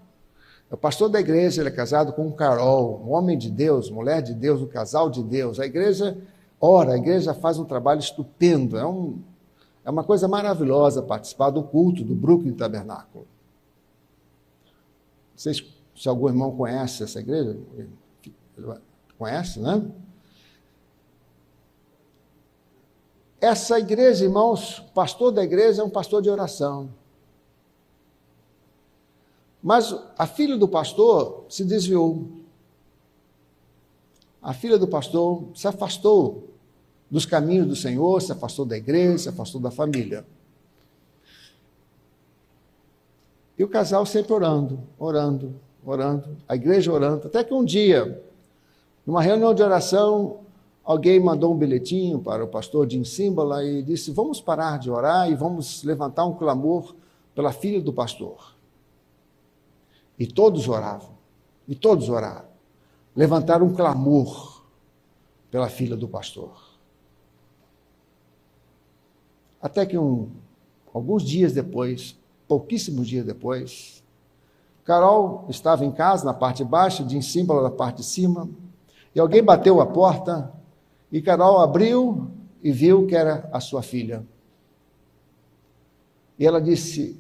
é 0.72 0.74
o 0.74 0.78
pastor 0.78 1.08
da 1.08 1.20
igreja, 1.20 1.62
ele 1.62 1.70
é 1.70 1.72
casado 1.72 2.14
com 2.14 2.32
Carol, 2.32 3.00
um 3.06 3.12
homem 3.12 3.38
de 3.38 3.52
Deus, 3.52 3.92
mulher 3.92 4.24
de 4.24 4.34
Deus, 4.34 4.60
um 4.60 4.68
casal 4.68 5.08
de 5.08 5.22
Deus. 5.22 5.60
A 5.60 5.68
igreja 5.68 6.18
ora, 6.60 6.94
a 6.94 6.98
igreja 6.98 7.32
faz 7.32 7.60
um 7.60 7.66
trabalho 7.66 8.00
estupendo, 8.00 8.76
é, 8.76 8.84
um, 8.84 9.22
é 9.84 9.90
uma 9.90 10.04
coisa 10.04 10.28
maravilhosa 10.28 11.02
participar 11.02 11.50
do 11.50 11.64
culto 11.64 12.04
do 12.04 12.14
Brooklyn 12.14 12.54
Tabernáculo. 12.54 13.28
Vocês, 15.36 15.64
se 15.96 16.08
algum 16.08 16.28
irmão 16.28 16.56
conhece 16.56 17.04
essa 17.04 17.20
igreja, 17.20 17.58
conhece, 19.18 19.60
né? 19.60 19.90
Essa 23.40 23.80
igreja, 23.80 24.24
irmãos, 24.24 24.80
pastor 24.94 25.32
da 25.32 25.44
igreja 25.44 25.82
é 25.82 25.86
um 25.86 25.90
pastor 25.90 26.22
de 26.22 26.30
oração. 26.30 26.94
Mas 29.64 29.96
a 30.16 30.28
filha 30.28 30.56
do 30.56 30.68
pastor 30.68 31.46
se 31.50 31.66
desviou. 31.66 32.28
A 34.42 34.54
filha 34.54 34.78
do 34.78 34.88
pastor 34.88 35.46
se 35.56 35.68
afastou 35.68 36.51
dos 37.12 37.26
caminhos 37.26 37.68
do 37.68 37.76
Senhor, 37.76 38.22
se 38.22 38.32
afastou 38.32 38.66
da 38.66 38.78
igreja, 38.78 39.18
se 39.18 39.30
afastou 39.30 39.62
da 39.62 39.70
família. 39.70 40.26
E 43.60 43.64
o 43.64 43.68
casal 43.68 44.06
sempre 44.06 44.34
orando, 44.34 44.80
orando, 44.98 45.54
orando, 45.86 46.38
a 46.48 46.56
igreja 46.56 46.92
orando, 46.92 47.28
até 47.28 47.44
que 47.44 47.54
um 47.54 47.64
dia, 47.64 48.24
numa 49.06 49.22
reunião 49.22 49.54
de 49.54 49.62
oração, 49.62 50.40
Alguém 50.84 51.20
mandou 51.20 51.54
um 51.54 51.58
bilhetinho 51.58 52.20
para 52.20 52.44
o 52.44 52.48
pastor 52.48 52.88
de 52.88 52.98
Insímbala 52.98 53.64
e 53.64 53.84
disse: 53.84 54.12
Vamos 54.12 54.42
parar 54.42 54.80
de 54.80 54.90
orar 54.90 55.30
e 55.30 55.36
vamos 55.36 55.84
levantar 55.84 56.26
um 56.26 56.34
clamor 56.34 56.96
pela 57.36 57.52
filha 57.52 57.80
do 57.80 57.94
pastor. 57.94 58.56
E 60.18 60.26
todos 60.26 60.68
oravam, 60.68 61.12
e 61.68 61.76
todos 61.76 62.10
oraram. 62.10 62.50
Levantaram 63.16 63.68
um 63.68 63.74
clamor 63.74 64.64
pela 65.52 65.70
filha 65.70 65.96
do 65.96 66.08
pastor. 66.08 66.71
Até 69.62 69.86
que 69.86 69.98
um, 69.98 70.30
alguns 70.94 71.24
dias 71.24 71.54
depois, 71.54 72.18
pouquíssimos 72.48 73.08
dias 73.08 73.26
depois, 73.26 74.04
Carol 74.84 75.46
estava 75.50 75.86
em 75.86 75.92
casa, 75.92 76.26
na 76.26 76.34
parte 76.34 76.64
baixa, 76.64 77.04
de 77.04 77.16
Insímbala 77.16 77.62
na 77.62 77.72
parte 77.72 77.98
de 77.98 78.04
cima, 78.04 78.50
E 79.14 79.20
alguém 79.20 79.44
bateu 79.44 79.82
a 79.82 79.86
porta 79.86 80.52
e 81.12 81.22
Carol 81.22 81.60
abriu 81.60 82.32
e 82.64 82.72
viu 82.72 83.06
que 83.06 83.16
era 83.16 83.50
a 83.52 83.60
sua 83.60 83.82
filha. 83.82 84.26
E 86.40 86.46
ela 86.46 86.62
disse: 86.62 87.20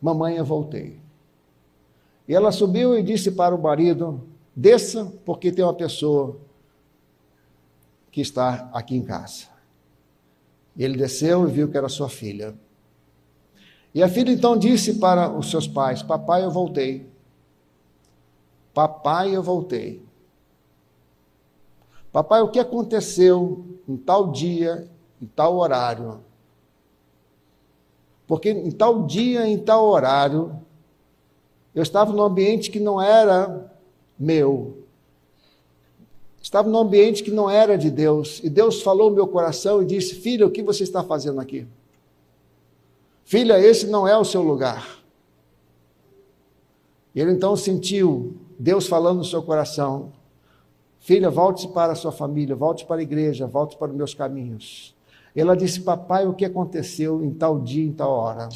Mamãe, 0.00 0.36
eu 0.36 0.44
voltei. 0.44 0.98
E 2.26 2.34
ela 2.34 2.50
subiu 2.50 2.98
e 2.98 3.02
disse 3.02 3.30
para 3.30 3.54
o 3.54 3.62
marido: 3.62 4.26
Desça, 4.56 5.12
porque 5.24 5.52
tem 5.52 5.64
uma 5.64 5.74
pessoa 5.74 6.38
que 8.10 8.20
está 8.20 8.70
aqui 8.72 8.96
em 8.96 9.02
casa. 9.02 9.53
E 10.76 10.84
ele 10.84 10.96
desceu 10.96 11.48
e 11.48 11.52
viu 11.52 11.70
que 11.70 11.76
era 11.76 11.88
sua 11.88 12.08
filha. 12.08 12.54
E 13.94 14.02
a 14.02 14.08
filha 14.08 14.32
então 14.32 14.56
disse 14.56 14.94
para 14.94 15.30
os 15.30 15.50
seus 15.50 15.68
pais: 15.68 16.02
Papai, 16.02 16.44
eu 16.44 16.50
voltei. 16.50 17.08
Papai, 18.72 19.34
eu 19.34 19.42
voltei. 19.42 20.02
Papai, 22.12 22.40
o 22.42 22.48
que 22.48 22.58
aconteceu 22.58 23.64
em 23.88 23.96
tal 23.96 24.32
dia, 24.32 24.88
em 25.20 25.26
tal 25.26 25.56
horário? 25.56 26.20
Porque 28.26 28.50
em 28.50 28.70
tal 28.70 29.04
dia, 29.04 29.46
em 29.46 29.58
tal 29.58 29.84
horário, 29.86 30.58
eu 31.74 31.82
estava 31.82 32.12
num 32.12 32.22
ambiente 32.22 32.70
que 32.70 32.80
não 32.80 33.00
era 33.00 33.70
meu. 34.18 34.83
Estava 36.44 36.68
num 36.68 36.78
ambiente 36.78 37.22
que 37.22 37.30
não 37.30 37.48
era 37.48 37.78
de 37.78 37.90
Deus. 37.90 38.38
E 38.44 38.50
Deus 38.50 38.82
falou 38.82 39.08
no 39.08 39.16
meu 39.16 39.26
coração 39.26 39.82
e 39.82 39.86
disse: 39.86 40.14
Filha, 40.16 40.46
o 40.46 40.50
que 40.50 40.62
você 40.62 40.82
está 40.82 41.02
fazendo 41.02 41.40
aqui? 41.40 41.66
Filha, 43.24 43.58
esse 43.58 43.86
não 43.86 44.06
é 44.06 44.14
o 44.14 44.26
seu 44.26 44.42
lugar. 44.42 45.02
E 47.14 47.20
ele 47.20 47.32
então 47.32 47.56
sentiu 47.56 48.36
Deus 48.58 48.86
falando 48.86 49.18
no 49.18 49.24
seu 49.24 49.42
coração: 49.42 50.12
Filha, 51.00 51.30
volte 51.30 51.66
para 51.66 51.94
a 51.94 51.96
sua 51.96 52.12
família, 52.12 52.54
volte 52.54 52.84
para 52.84 53.00
a 53.00 53.02
igreja, 53.02 53.46
volte 53.46 53.78
para 53.78 53.90
os 53.90 53.96
meus 53.96 54.12
caminhos. 54.12 54.94
Ela 55.34 55.56
disse: 55.56 55.80
Papai, 55.80 56.26
o 56.26 56.34
que 56.34 56.44
aconteceu 56.44 57.24
em 57.24 57.32
tal 57.32 57.58
dia, 57.58 57.86
em 57.86 57.92
tal 57.92 58.10
hora? 58.10 58.50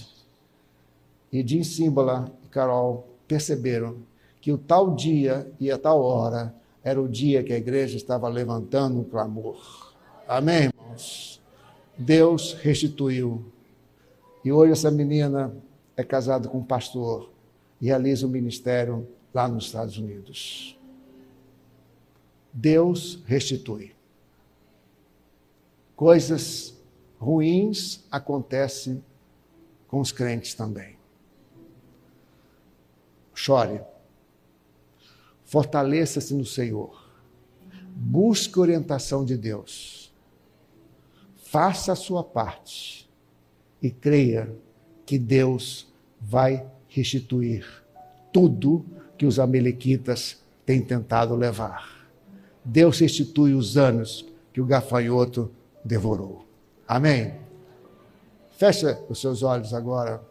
E 1.32 1.42
Jim 1.42 1.64
Símbola 1.64 2.30
e 2.44 2.48
Carol 2.48 3.08
perceberam 3.26 3.96
que 4.42 4.52
o 4.52 4.58
tal 4.58 4.94
dia 4.94 5.50
e 5.58 5.70
a 5.70 5.78
tal 5.78 6.02
hora 6.02 6.57
era 6.82 7.00
o 7.00 7.08
dia 7.08 7.42
que 7.42 7.52
a 7.52 7.56
igreja 7.56 7.96
estava 7.96 8.28
levantando 8.28 9.00
um 9.00 9.04
clamor. 9.04 9.94
Amém, 10.26 10.64
irmãos? 10.64 11.42
Deus 11.96 12.52
restituiu. 12.54 13.44
E 14.44 14.52
hoje 14.52 14.72
essa 14.72 14.90
menina 14.90 15.54
é 15.96 16.04
casada 16.04 16.48
com 16.48 16.58
um 16.58 16.64
pastor 16.64 17.30
e 17.80 17.86
realiza 17.86 18.26
um 18.26 18.30
ministério 18.30 19.08
lá 19.34 19.48
nos 19.48 19.66
Estados 19.66 19.98
Unidos. 19.98 20.78
Deus 22.52 23.22
restitui. 23.26 23.94
Coisas 25.94 26.76
ruins 27.18 28.04
acontecem 28.10 29.02
com 29.88 30.00
os 30.00 30.12
crentes 30.12 30.54
também. 30.54 30.96
Chore. 33.34 33.80
Fortaleça-se 35.48 36.34
no 36.34 36.44
Senhor. 36.44 37.02
Busque 37.96 38.60
orientação 38.60 39.24
de 39.24 39.34
Deus. 39.34 40.12
Faça 41.36 41.92
a 41.92 41.96
sua 41.96 42.22
parte 42.22 43.08
e 43.82 43.90
creia 43.90 44.54
que 45.06 45.18
Deus 45.18 45.88
vai 46.20 46.66
restituir 46.86 47.66
tudo 48.30 48.84
que 49.16 49.24
os 49.24 49.38
amalequitas 49.38 50.36
têm 50.66 50.82
tentado 50.82 51.34
levar. 51.34 52.06
Deus 52.62 52.98
restitui 52.98 53.54
os 53.54 53.78
anos 53.78 54.26
que 54.52 54.60
o 54.60 54.66
gafanhoto 54.66 55.50
devorou. 55.82 56.44
Amém? 56.86 57.36
Fecha 58.50 59.02
os 59.08 59.18
seus 59.18 59.42
olhos 59.42 59.72
agora. 59.72 60.22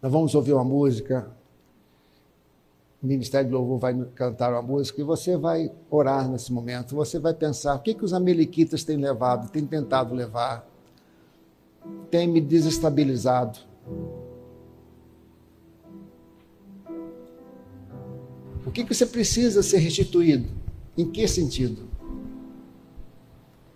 Nós 0.00 0.10
vamos 0.10 0.34
ouvir 0.34 0.54
uma 0.54 0.64
música. 0.64 1.35
O 3.02 3.06
Ministério 3.06 3.48
de 3.48 3.54
Louvor 3.54 3.78
vai 3.78 3.94
cantar 4.14 4.52
uma 4.52 4.62
música 4.62 5.00
e 5.00 5.04
você 5.04 5.36
vai 5.36 5.70
orar 5.90 6.28
nesse 6.28 6.52
momento. 6.52 6.94
Você 6.96 7.18
vai 7.18 7.34
pensar 7.34 7.74
o 7.74 7.80
que, 7.80 7.94
que 7.94 8.04
os 8.04 8.12
amalequitas 8.12 8.84
têm 8.84 8.96
levado, 8.96 9.50
têm 9.50 9.66
tentado 9.66 10.14
levar, 10.14 10.66
têm 12.10 12.26
me 12.26 12.40
desestabilizado. 12.40 13.58
O 18.66 18.70
que, 18.70 18.82
que 18.82 18.94
você 18.94 19.06
precisa 19.06 19.62
ser 19.62 19.78
restituído? 19.78 20.48
Em 20.96 21.08
que 21.10 21.28
sentido? 21.28 21.86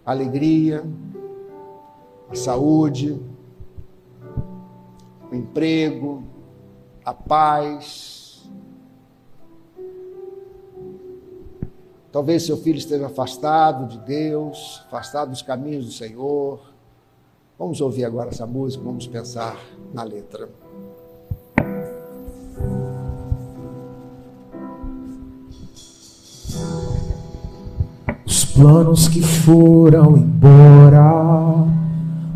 Alegria, 0.05 0.83
saúde, 2.33 3.21
o 5.31 5.35
emprego, 5.35 6.25
a 7.05 7.15
paz. 7.15 8.20
Talvez 12.13 12.43
seu 12.43 12.57
filho 12.57 12.77
esteja 12.77 13.07
afastado 13.07 13.87
de 13.87 13.99
Deus, 13.99 14.83
afastado 14.89 15.31
dos 15.31 15.43
caminhos 15.43 15.87
do 15.87 15.93
Senhor. 15.93 16.61
Vamos 17.57 17.81
ouvir 17.81 18.05
agora 18.05 18.31
essa 18.31 18.47
música, 18.47 18.83
vamos 18.83 19.07
pensar 19.07 19.57
na 19.95 20.03
letra. 20.03 20.49
Os 28.27 28.45
planos 28.45 29.07
que 29.07 29.23
foram 29.23 30.17
embora 30.17 31.13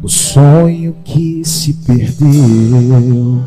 o 0.04 0.08
sonho 0.08 0.94
que 1.02 1.44
se 1.44 1.74
perdeu, 1.84 3.42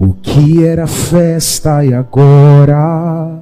o 0.00 0.14
que 0.14 0.64
era 0.64 0.88
festa 0.88 1.84
e 1.84 1.94
agora 1.94 3.39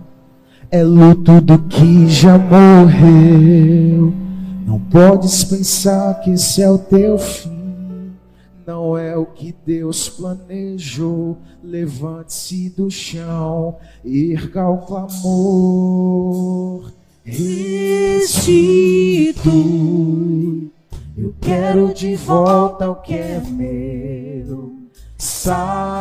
é 0.71 0.83
luto 0.83 1.41
do 1.41 1.59
que 1.59 2.09
já 2.09 2.37
morreu. 2.39 4.13
Não 4.67 4.79
podes 4.81 5.45
pensar 5.45 6.21
que 6.21 6.31
esse 6.31 6.63
é 6.63 6.71
o 6.71 6.79
teu 6.79 7.19
fim, 7.19 8.13
não 8.67 8.99
é 8.99 9.17
o 9.17 9.25
que 9.27 9.55
Deus 9.65 10.09
planejou. 10.09 11.39
Levante-se 11.63 12.71
do 12.71 12.91
chão, 12.91 13.77
erga 14.05 14.69
o 14.69 14.79
clamor, 14.79 16.13
restitui 17.25 18.69
eu 21.21 21.35
quero 21.41 21.93
de 21.93 22.15
volta 22.15 22.89
o 22.89 22.95
que 22.95 23.15
é 23.15 23.43
meu. 23.51 24.73
Sara-me 25.17 25.99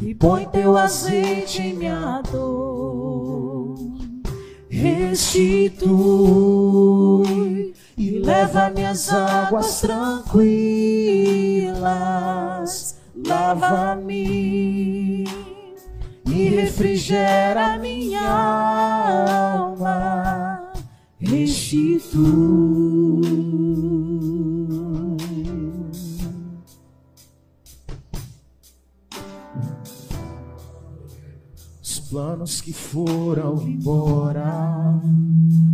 e 0.00 0.14
põe 0.14 0.46
teu 0.46 0.76
azeite 0.76 1.62
em 1.62 1.74
minha 1.74 2.22
dor. 2.30 3.76
Restitui 4.68 5.94
e 7.96 8.18
leva 8.18 8.70
minhas 8.70 9.12
águas 9.12 9.80
tranquilas. 9.80 10.34
Lava-me 13.26 15.24
e 16.26 16.48
refrigera 16.48 17.78
minha 17.78 18.28
alma 19.48 20.14
restitui. 21.24 22.83
Planos 32.44 32.60
que 32.60 32.72
foram 32.72 33.56
embora, 33.62 35.00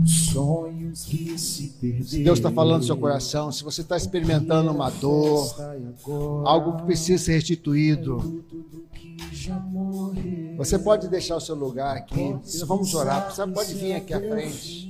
sonhos 0.06 1.04
que 1.04 1.36
se 1.38 1.68
perderam. 1.80 2.06
Se 2.06 2.22
Deus 2.22 2.38
está 2.38 2.50
falando 2.50 2.78
no 2.78 2.86
seu 2.86 2.96
coração, 2.96 3.50
se 3.50 3.64
você 3.64 3.80
está 3.80 3.96
experimentando 3.96 4.70
uma 4.70 4.90
dor, 4.90 5.54
algo 6.44 6.76
que 6.76 6.84
precisa 6.84 7.24
ser 7.24 7.32
restituído, 7.32 8.44
você 10.56 10.78
pode 10.78 11.08
deixar 11.08 11.36
o 11.36 11.40
seu 11.40 11.56
lugar 11.56 11.96
aqui. 11.96 12.36
Vamos 12.66 12.94
orar. 12.94 13.34
Você 13.34 13.46
pode 13.48 13.74
vir 13.74 13.94
aqui 13.94 14.14
à 14.14 14.20
frente. 14.20 14.88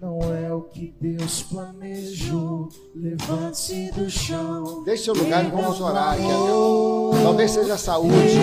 Não 0.00 0.20
é 0.32 0.54
o 0.54 0.60
que 0.60 0.94
Deus 1.00 1.42
planejou. 1.42 2.68
Levante-se 2.94 3.90
do 3.90 4.08
chão. 4.08 4.84
Deixe 4.84 5.04
seu 5.04 5.14
lugar 5.14 5.44
e 5.44 5.50
vamos 5.50 5.80
orar. 5.80 6.16
Talvez 7.24 7.50
seja 7.50 7.74
a 7.74 7.78
saúde, 7.78 8.38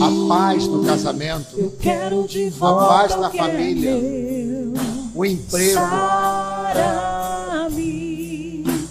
a 0.00 0.28
paz 0.28 0.66
no 0.66 0.84
casamento, 0.84 1.72
a 2.60 2.74
paz 2.74 3.16
na 3.16 3.30
família, 3.30 3.92
o 5.14 5.24
emprego, 5.24 5.80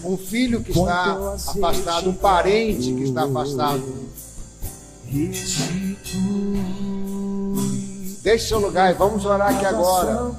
um 0.03 0.17
filho 0.17 0.61
que 0.61 0.71
está 0.71 1.35
afastado, 1.35 2.09
um 2.09 2.13
parente 2.13 2.93
que 2.93 3.03
está 3.03 3.23
afastado. 3.23 3.83
Deixe 8.23 8.47
seu 8.47 8.59
lugar 8.59 8.91
e 8.91 8.93
vamos 8.93 9.25
orar 9.25 9.55
aqui 9.55 9.65
agora. 9.65 10.31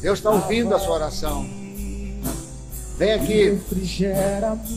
Deus 0.00 0.18
está 0.18 0.30
ouvindo 0.30 0.74
a 0.74 0.78
sua 0.78 0.94
oração. 0.94 1.44
Vem 2.96 3.12
aqui. 3.12 3.60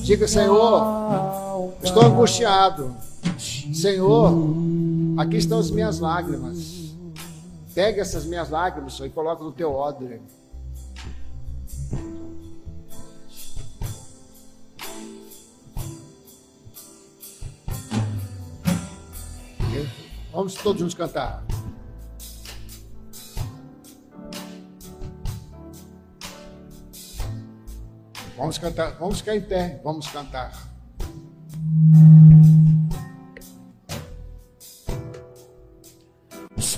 Diga, 0.04 0.28
Senhor, 0.28 1.74
estou 1.84 2.04
angustiado. 2.04 2.96
Senhor, 3.74 4.34
aqui 5.18 5.38
estão 5.38 5.60
as 5.60 5.72
minhas 5.72 6.00
lágrimas. 6.00 6.96
Pega 7.74 8.02
essas 8.02 8.26
minhas 8.26 8.50
lágrimas 8.50 8.94
Senhor, 8.94 9.08
e 9.08 9.12
coloca 9.12 9.44
no 9.44 9.52
teu 9.52 9.72
odre. 9.72 10.22
Vamos 20.32 20.54
todos 20.56 20.80
juntos 20.80 20.96
cantar. 20.96 21.44
Vamos 28.38 28.58
cantar, 28.58 28.98
vamos 28.98 29.20
ficar 29.20 29.36
em 29.36 29.42
pé, 29.42 29.80
vamos 29.84 30.08
cantar. 30.08 30.52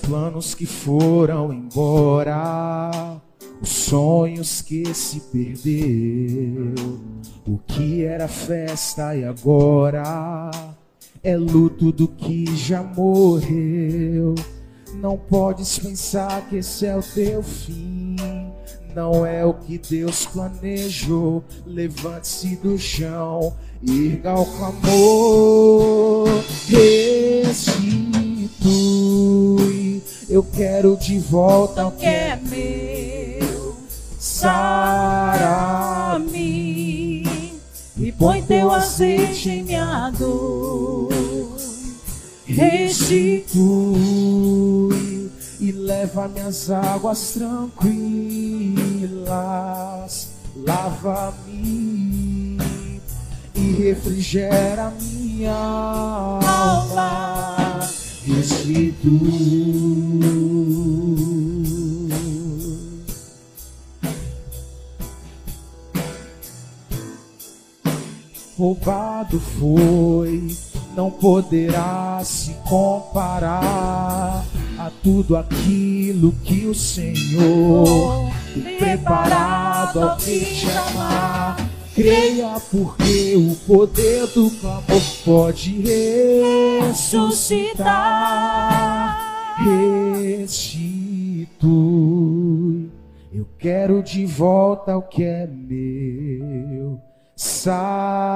Planos 0.08 0.54
que 0.54 0.66
foram 0.66 1.52
embora, 1.54 3.22
os 3.62 3.70
sonhos 3.70 4.62
que 4.62 4.94
se 4.94 5.20
perdeu, 5.32 6.74
o 7.48 7.58
que 7.68 8.04
era 8.04 8.28
festa 8.28 9.16
e 9.16 9.24
agora 9.24 10.52
é 11.24 11.38
luto 11.38 11.92
do 11.92 12.08
que 12.08 12.56
já 12.56 12.84
morreu. 12.84 14.36
Não 14.96 15.18
podes 15.18 15.80
pensar 15.80 16.48
que 16.50 16.58
esse 16.58 16.86
é 16.86 16.96
o 16.96 17.02
teu 17.02 17.42
fim 17.42 18.16
não 18.96 19.26
é 19.26 19.44
o 19.46 19.54
que 19.54 19.78
Deus 19.78 20.26
planejou. 20.26 21.44
Levante-se 21.66 22.56
do 22.58 22.78
chão, 22.78 23.56
erga 23.86 24.36
o 24.40 24.46
clamor, 24.46 26.28
restitui. 27.48 27.74
Eu 30.30 30.44
quero 30.44 30.98
de 30.98 31.20
volta 31.20 31.88
o 31.88 31.92
que 31.92 32.06
é 32.06 32.38
meu. 32.42 33.76
Sara-me 34.20 34.84
e 37.98 38.12
põe 38.12 38.42
teu 38.42 38.72
azeite 38.72 39.50
em 39.50 39.64
minha 39.64 40.10
dor. 40.12 41.12
Restitui 42.46 43.54
e 45.60 45.72
leva 45.72 46.28
minhas 46.28 46.70
águas 46.70 47.34
tranquilas, 47.34 47.98
lava-me 50.56 52.58
e 53.56 53.72
refrigera 53.78 54.92
minha 55.00 55.54
alma, 55.54 57.56
restitui. 58.26 59.84
Roubado 68.58 69.40
foi, 69.40 70.48
não 70.96 71.10
poderá 71.12 72.22
se 72.24 72.54
comparar 72.70 74.46
a 74.78 74.92
tudo 75.04 75.36
aquilo 75.36 76.32
que 76.44 76.66
o 76.68 76.76
Senhor 76.76 78.32
tem 78.54 78.78
preparado 78.78 80.02
ao 80.02 80.18
que 80.18 80.46
chamar. 80.46 81.73
Creia 81.96 82.60
porque 82.72 83.36
o 83.36 83.56
poder 83.68 84.26
do 84.28 84.50
clamor 84.50 85.02
pode 85.24 85.80
ressuscitar. 86.82 87.64
Restitui. 90.18 91.62
Eu 93.32 93.48
quero 93.60 94.02
de 94.02 94.26
volta 94.26 94.98
o 94.98 95.04
que 95.04 95.24
é 95.24 95.46
meu. 95.46 97.00
Sara-me 97.36 98.34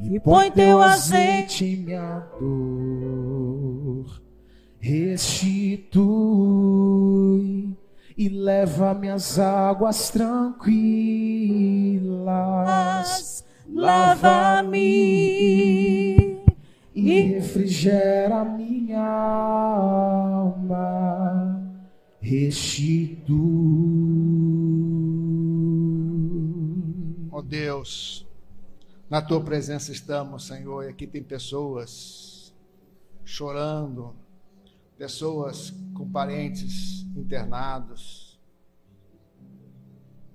e 0.00 0.20
põe 0.20 0.48
teu 0.52 0.80
azeite 0.80 1.64
em 1.64 1.76
minha 1.76 2.22
dor. 2.38 4.22
Restitui 4.78 5.60
e 8.20 8.28
leva 8.28 8.92
minhas 8.92 9.38
águas 9.38 10.10
tranquilas. 10.10 10.66
Lava-me 13.66 14.76
e 16.94 17.20
refrigera 17.22 18.44
minha 18.44 19.00
alma. 19.80 20.76
Restitui. 22.20 23.38
Ó 27.32 27.38
oh 27.38 27.42
Deus, 27.42 28.28
na 29.08 29.22
tua 29.22 29.40
presença 29.40 29.92
estamos, 29.92 30.46
Senhor, 30.46 30.84
e 30.84 30.88
aqui 30.88 31.06
tem 31.06 31.22
pessoas 31.22 32.54
chorando, 33.24 34.14
pessoas 35.00 35.72
com 35.94 36.06
parentes 36.06 37.06
internados. 37.16 38.38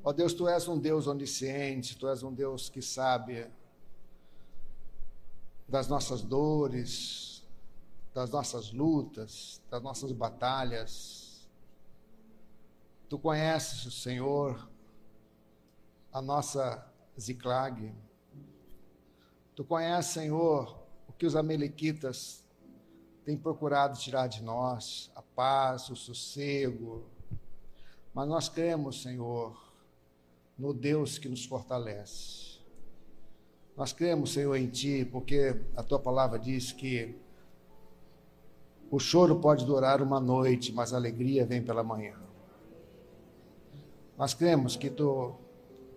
Ó 0.04 0.12
Deus, 0.12 0.34
tu 0.34 0.48
és 0.48 0.68
um 0.68 0.80
Deus 0.80 1.06
onisciente, 1.06 1.96
tu 1.96 2.08
és 2.08 2.24
um 2.24 2.34
Deus 2.34 2.68
que 2.68 2.82
sabe 2.82 3.48
das 5.70 5.88
nossas 5.88 6.24
dores, 6.24 7.48
das 8.12 8.32
nossas 8.32 8.72
lutas, 8.72 9.62
das 9.70 9.84
nossas 9.84 10.12
batalhas. 10.12 11.48
Tu 13.08 13.20
conheces, 13.20 13.94
Senhor, 13.94 14.68
a 16.12 16.24
nossa 16.24 16.92
Ziclag. 17.20 17.94
Tu 19.56 19.64
conheces, 19.64 20.12
Senhor, 20.12 20.76
o 21.08 21.14
que 21.14 21.28
os 21.28 21.36
amalequitas 21.36 22.45
têm 23.26 23.36
procurado 23.36 23.98
tirar 23.98 24.28
de 24.28 24.44
nós, 24.44 25.12
a 25.16 25.22
paz, 25.22 25.90
o 25.90 25.96
sossego. 25.96 27.04
Mas 28.14 28.28
nós 28.28 28.48
cremos, 28.48 29.02
Senhor, 29.02 29.60
no 30.58 30.74
Deus 30.74 31.18
que 31.18 31.28
nos 31.28 31.44
fortalece. 31.44 32.60
Nós 33.76 33.92
cremos, 33.92 34.32
Senhor, 34.32 34.56
em 34.56 34.68
Ti, 34.68 35.04
porque 35.12 35.60
a 35.76 35.84
Tua 35.84 36.00
palavra 36.00 36.38
diz 36.38 36.72
que 36.72 37.20
o 38.92 39.00
choro 39.00 39.40
pode 39.40 39.66
durar 39.66 40.02
uma 40.02 40.20
noite, 40.20 40.72
mas 40.72 40.94
a 40.94 40.98
alegria 40.98 41.46
vem 41.46 41.62
pela 41.62 41.84
manhã. 41.84 42.18
Nós 44.18 44.34
cremos 44.34 44.78
que 44.78 44.90
Tu 44.90 45.36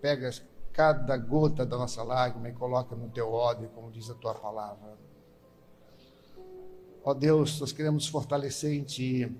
pegas 0.00 0.42
cada 0.72 1.16
gota 1.16 1.66
da 1.66 1.76
nossa 1.76 2.02
lágrima 2.02 2.48
e 2.48 2.52
coloca 2.52 2.96
no 2.96 3.10
teu 3.10 3.32
ódio, 3.32 3.68
como 3.74 3.90
diz 3.90 4.08
a 4.08 4.14
tua 4.14 4.34
palavra. 4.34 4.96
Ó 7.08 7.14
Deus, 7.14 7.58
nós 7.58 7.72
queremos 7.72 8.06
fortalecer 8.06 8.70
em 8.74 8.82
Ti. 8.82 9.34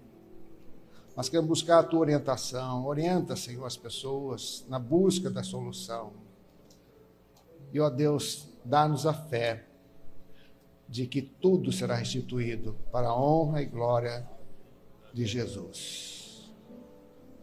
Nós 1.14 1.28
queremos 1.28 1.50
buscar 1.50 1.80
a 1.80 1.82
Tua 1.82 2.00
orientação. 2.00 2.86
Orienta, 2.86 3.36
Senhor, 3.36 3.66
as 3.66 3.76
pessoas 3.76 4.64
na 4.70 4.78
busca 4.78 5.28
da 5.28 5.42
solução. 5.42 6.14
E, 7.70 7.78
ó 7.78 7.90
Deus, 7.90 8.48
dá-nos 8.64 9.04
a 9.04 9.12
fé 9.12 9.66
de 10.88 11.06
que 11.06 11.20
tudo 11.20 11.70
será 11.70 11.94
restituído 11.96 12.74
para 12.90 13.08
a 13.08 13.14
honra 13.14 13.60
e 13.60 13.66
glória 13.66 14.26
de 15.12 15.26
Jesus. 15.26 16.50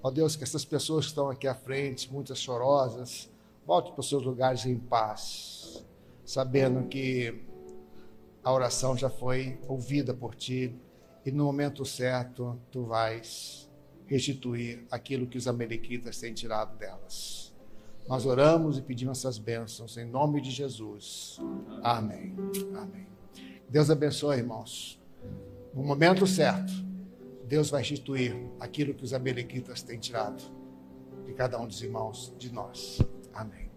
Ó 0.02 0.10
Deus, 0.10 0.36
que 0.36 0.44
essas 0.44 0.66
pessoas 0.66 1.06
que 1.06 1.12
estão 1.12 1.30
aqui 1.30 1.48
à 1.48 1.54
frente, 1.54 2.12
muitas 2.12 2.40
chorosas, 2.40 3.30
Volte 3.64 3.92
para 3.92 4.00
os 4.00 4.10
seus 4.10 4.24
lugares 4.24 4.66
em 4.68 4.78
paz, 4.78 5.84
sabendo 6.24 6.88
que 6.88 7.46
a 8.46 8.54
oração 8.54 8.96
já 8.96 9.10
foi 9.10 9.58
ouvida 9.68 10.14
por 10.14 10.36
ti 10.36 10.80
e 11.26 11.32
no 11.32 11.46
momento 11.46 11.84
certo 11.84 12.56
tu 12.72 12.84
vais 12.84 13.68
restituir 14.06 14.86
aquilo 14.92 15.26
que 15.26 15.36
os 15.36 15.48
amalequitas 15.48 16.20
têm 16.20 16.32
tirado 16.32 16.78
delas. 16.78 17.52
Nós 18.08 18.24
oramos 18.24 18.78
e 18.78 18.84
pedimos 18.84 19.18
essas 19.18 19.40
bênçãos 19.40 19.98
em 19.98 20.06
nome 20.06 20.40
de 20.40 20.52
Jesus. 20.52 21.40
Amém. 21.82 22.36
Amém. 22.78 23.08
Deus 23.68 23.90
abençoe, 23.90 24.38
irmãos. 24.38 25.02
No 25.74 25.82
momento 25.82 26.28
certo, 26.28 26.72
Deus 27.48 27.72
vai 27.72 27.82
restituir 27.82 28.36
aquilo 28.60 28.94
que 28.94 29.04
os 29.04 29.12
amalequitas 29.12 29.82
têm 29.82 29.98
tirado 29.98 30.44
de 31.26 31.34
cada 31.34 31.60
um 31.60 31.66
dos 31.68 31.82
irmãos 31.82 32.32
de 32.38 32.54
nós. 32.54 33.00
Amém. 33.34 33.72